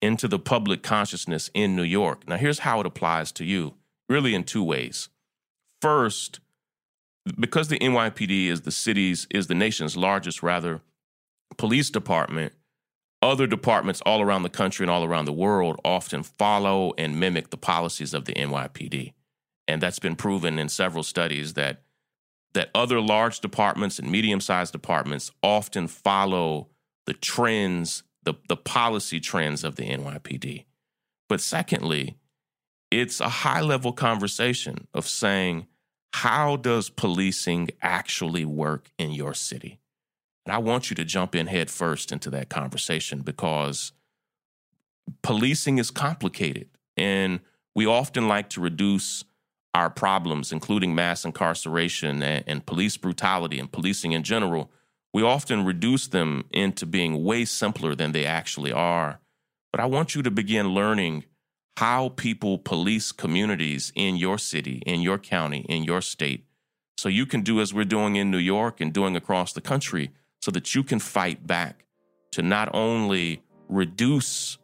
into 0.00 0.28
the 0.28 0.38
public 0.38 0.82
consciousness 0.82 1.50
in 1.54 1.74
New 1.74 1.82
York. 1.82 2.28
Now, 2.28 2.36
here's 2.36 2.60
how 2.60 2.80
it 2.80 2.86
applies 2.86 3.32
to 3.32 3.44
you 3.44 3.74
really 4.08 4.34
in 4.34 4.44
two 4.44 4.62
ways. 4.62 5.08
First, 5.82 6.40
because 7.38 7.68
the 7.68 7.78
NYPD 7.78 8.46
is 8.46 8.62
the 8.62 8.70
city's, 8.70 9.26
is 9.30 9.48
the 9.48 9.54
nation's 9.54 9.96
largest, 9.96 10.42
rather, 10.42 10.80
police 11.56 11.90
department, 11.90 12.52
other 13.22 13.46
departments 13.46 14.00
all 14.06 14.22
around 14.22 14.42
the 14.42 14.48
country 14.48 14.84
and 14.84 14.90
all 14.90 15.04
around 15.04 15.24
the 15.24 15.32
world 15.32 15.80
often 15.84 16.22
follow 16.22 16.92
and 16.96 17.18
mimic 17.18 17.50
the 17.50 17.56
policies 17.56 18.14
of 18.14 18.26
the 18.26 18.34
NYPD 18.34 19.12
and 19.68 19.82
that's 19.82 19.98
been 19.98 20.16
proven 20.16 20.58
in 20.58 20.68
several 20.68 21.04
studies 21.04 21.52
that 21.52 21.82
that 22.54 22.70
other 22.74 22.98
large 22.98 23.40
departments 23.40 23.98
and 23.98 24.10
medium-sized 24.10 24.72
departments 24.72 25.30
often 25.42 25.86
follow 25.86 26.68
the 27.04 27.12
trends, 27.12 28.02
the, 28.22 28.32
the 28.48 28.56
policy 28.56 29.20
trends 29.20 29.62
of 29.62 29.76
the 29.76 29.86
NYPD. 29.86 30.64
But 31.28 31.42
secondly, 31.42 32.16
it's 32.90 33.20
a 33.20 33.28
high-level 33.28 33.92
conversation 33.92 34.88
of 34.94 35.06
saying, 35.06 35.66
how 36.14 36.56
does 36.56 36.88
policing 36.88 37.68
actually 37.82 38.46
work 38.46 38.90
in 38.98 39.12
your 39.12 39.34
city? 39.34 39.78
And 40.48 40.54
I 40.54 40.58
want 40.60 40.88
you 40.88 40.96
to 40.96 41.04
jump 41.04 41.34
in 41.34 41.46
head 41.46 41.70
first 41.70 42.10
into 42.10 42.30
that 42.30 42.48
conversation 42.48 43.20
because 43.20 43.92
policing 45.20 45.76
is 45.76 45.90
complicated. 45.90 46.70
And 46.96 47.40
we 47.74 47.84
often 47.84 48.28
like 48.28 48.48
to 48.50 48.62
reduce 48.62 49.24
our 49.74 49.90
problems, 49.90 50.50
including 50.50 50.94
mass 50.94 51.26
incarceration 51.26 52.22
and, 52.22 52.44
and, 52.46 52.64
police 52.64 52.96
brutality 52.96 53.58
and 53.58 53.70
policing 53.70 54.12
in 54.12 54.22
general, 54.22 54.70
we 55.12 55.22
often 55.22 55.66
reduce 55.66 56.08
them 56.08 56.46
into 56.50 56.86
being 56.86 57.22
way 57.22 57.44
simpler 57.44 57.94
than 57.94 58.12
they 58.12 58.24
actually 58.24 58.72
are. 58.72 59.20
But 59.70 59.82
I 59.82 59.84
want 59.84 60.14
you 60.14 60.22
to 60.22 60.30
begin 60.30 60.68
learning 60.68 61.24
how 61.76 62.08
people 62.08 62.56
police 62.56 63.12
communities 63.12 63.92
in 63.94 64.16
your 64.16 64.38
city, 64.38 64.82
in 64.86 65.02
your 65.02 65.18
county, 65.18 65.66
in 65.68 65.84
your 65.84 66.00
state, 66.00 66.46
so 66.96 67.10
you 67.10 67.26
can 67.26 67.42
do 67.42 67.60
as 67.60 67.74
we're 67.74 67.84
doing 67.84 68.16
in 68.16 68.30
New 68.30 68.38
York 68.38 68.80
and 68.80 68.94
doing 68.94 69.14
across 69.14 69.52
the 69.52 69.60
country, 69.60 70.10
so 70.40 70.50
that 70.50 70.74
you 70.74 70.82
can 70.82 70.98
fight 70.98 71.46
back 71.46 71.84
to 72.32 72.42
not 72.42 72.68
only 72.74 73.42
reduce 73.68 74.58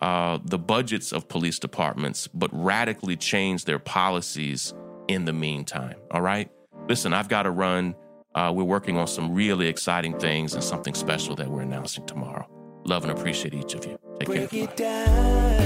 uh, 0.00 0.38
the 0.44 0.58
budgets 0.58 1.12
of 1.12 1.28
police 1.28 1.58
departments, 1.58 2.28
but 2.28 2.50
radically 2.52 3.16
change 3.16 3.64
their 3.64 3.78
policies 3.78 4.74
in 5.08 5.24
the 5.24 5.32
meantime. 5.32 5.96
All 6.10 6.22
right? 6.22 6.50
Listen, 6.88 7.12
I've 7.12 7.28
got 7.28 7.42
to 7.42 7.50
run. 7.50 7.94
Uh, 8.34 8.52
we're 8.54 8.64
working 8.64 8.96
on 8.96 9.06
some 9.06 9.34
really 9.34 9.66
exciting 9.66 10.18
things 10.18 10.54
and 10.54 10.62
something 10.62 10.94
special 10.94 11.34
that 11.36 11.48
we're 11.48 11.62
announcing 11.62 12.06
tomorrow. 12.06 12.48
Love 12.84 13.04
and 13.04 13.12
appreciate 13.12 13.54
each 13.54 13.74
of 13.74 13.84
you. 13.84 13.98
Take 14.20 14.28
break 14.28 14.50
care. 14.50 14.64
It 14.64 14.76
down. 14.76 15.58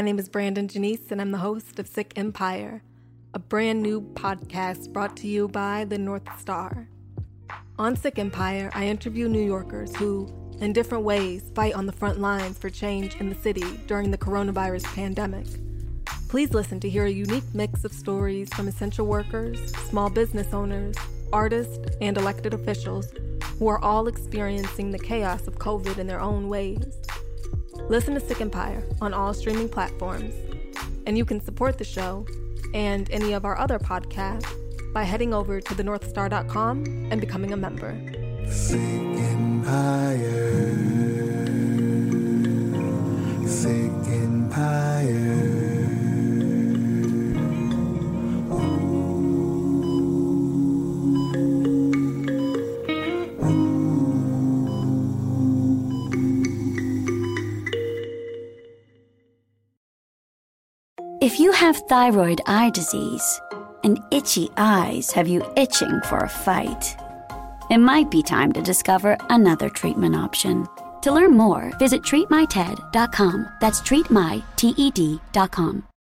My 0.00 0.04
name 0.04 0.18
is 0.18 0.30
Brandon 0.30 0.66
Janice, 0.66 1.10
and 1.10 1.20
I'm 1.20 1.30
the 1.30 1.36
host 1.36 1.78
of 1.78 1.86
Sick 1.86 2.14
Empire, 2.16 2.82
a 3.34 3.38
brand 3.38 3.82
new 3.82 4.00
podcast 4.00 4.90
brought 4.94 5.14
to 5.18 5.26
you 5.26 5.46
by 5.46 5.84
the 5.84 5.98
North 5.98 6.26
Star. 6.40 6.88
On 7.78 7.94
Sick 7.94 8.18
Empire, 8.18 8.70
I 8.72 8.86
interview 8.86 9.28
New 9.28 9.44
Yorkers 9.44 9.94
who, 9.94 10.26
in 10.58 10.72
different 10.72 11.04
ways, 11.04 11.50
fight 11.54 11.74
on 11.74 11.84
the 11.84 11.92
front 11.92 12.18
lines 12.18 12.56
for 12.56 12.70
change 12.70 13.16
in 13.16 13.28
the 13.28 13.34
city 13.34 13.76
during 13.86 14.10
the 14.10 14.16
coronavirus 14.16 14.84
pandemic. 14.94 15.46
Please 16.30 16.54
listen 16.54 16.80
to 16.80 16.88
hear 16.88 17.04
a 17.04 17.10
unique 17.10 17.52
mix 17.52 17.84
of 17.84 17.92
stories 17.92 18.48
from 18.54 18.68
essential 18.68 19.06
workers, 19.06 19.70
small 19.90 20.08
business 20.08 20.54
owners, 20.54 20.96
artists, 21.30 21.78
and 22.00 22.16
elected 22.16 22.54
officials 22.54 23.12
who 23.58 23.68
are 23.68 23.84
all 23.84 24.08
experiencing 24.08 24.92
the 24.92 24.98
chaos 24.98 25.46
of 25.46 25.58
COVID 25.58 25.98
in 25.98 26.06
their 26.06 26.22
own 26.22 26.48
ways. 26.48 27.02
Listen 27.88 28.14
to 28.14 28.20
Sick 28.20 28.40
Empire 28.40 28.84
on 29.00 29.12
all 29.14 29.34
streaming 29.34 29.68
platforms, 29.68 30.34
and 31.06 31.16
you 31.18 31.24
can 31.24 31.40
support 31.40 31.78
the 31.78 31.84
show 31.84 32.26
and 32.74 33.10
any 33.10 33.32
of 33.32 33.44
our 33.44 33.58
other 33.58 33.78
podcasts 33.78 34.46
by 34.92 35.04
heading 35.04 35.32
over 35.32 35.60
to 35.60 35.74
thenorthstar.com 35.74 37.08
and 37.10 37.20
becoming 37.20 37.52
a 37.52 37.56
member. 37.56 37.92
Sick 38.48 38.80
Empire. 38.80 40.26
Sick 43.46 43.92
Empire. 44.08 45.29
Have 61.70 61.86
thyroid 61.86 62.40
eye 62.46 62.70
disease 62.70 63.40
and 63.84 64.02
itchy 64.10 64.50
eyes 64.56 65.12
have 65.12 65.28
you 65.28 65.40
itching 65.56 66.00
for 66.06 66.18
a 66.18 66.28
fight, 66.28 66.96
it 67.70 67.78
might 67.78 68.10
be 68.10 68.24
time 68.24 68.52
to 68.52 68.60
discover 68.60 69.16
another 69.28 69.68
treatment 69.68 70.16
option. 70.16 70.66
To 71.02 71.12
learn 71.12 71.36
more, 71.36 71.70
visit 71.78 72.02
treatmyted.com. 72.02 73.48
That's 73.60 73.80
treatmyted.com. 73.82 75.89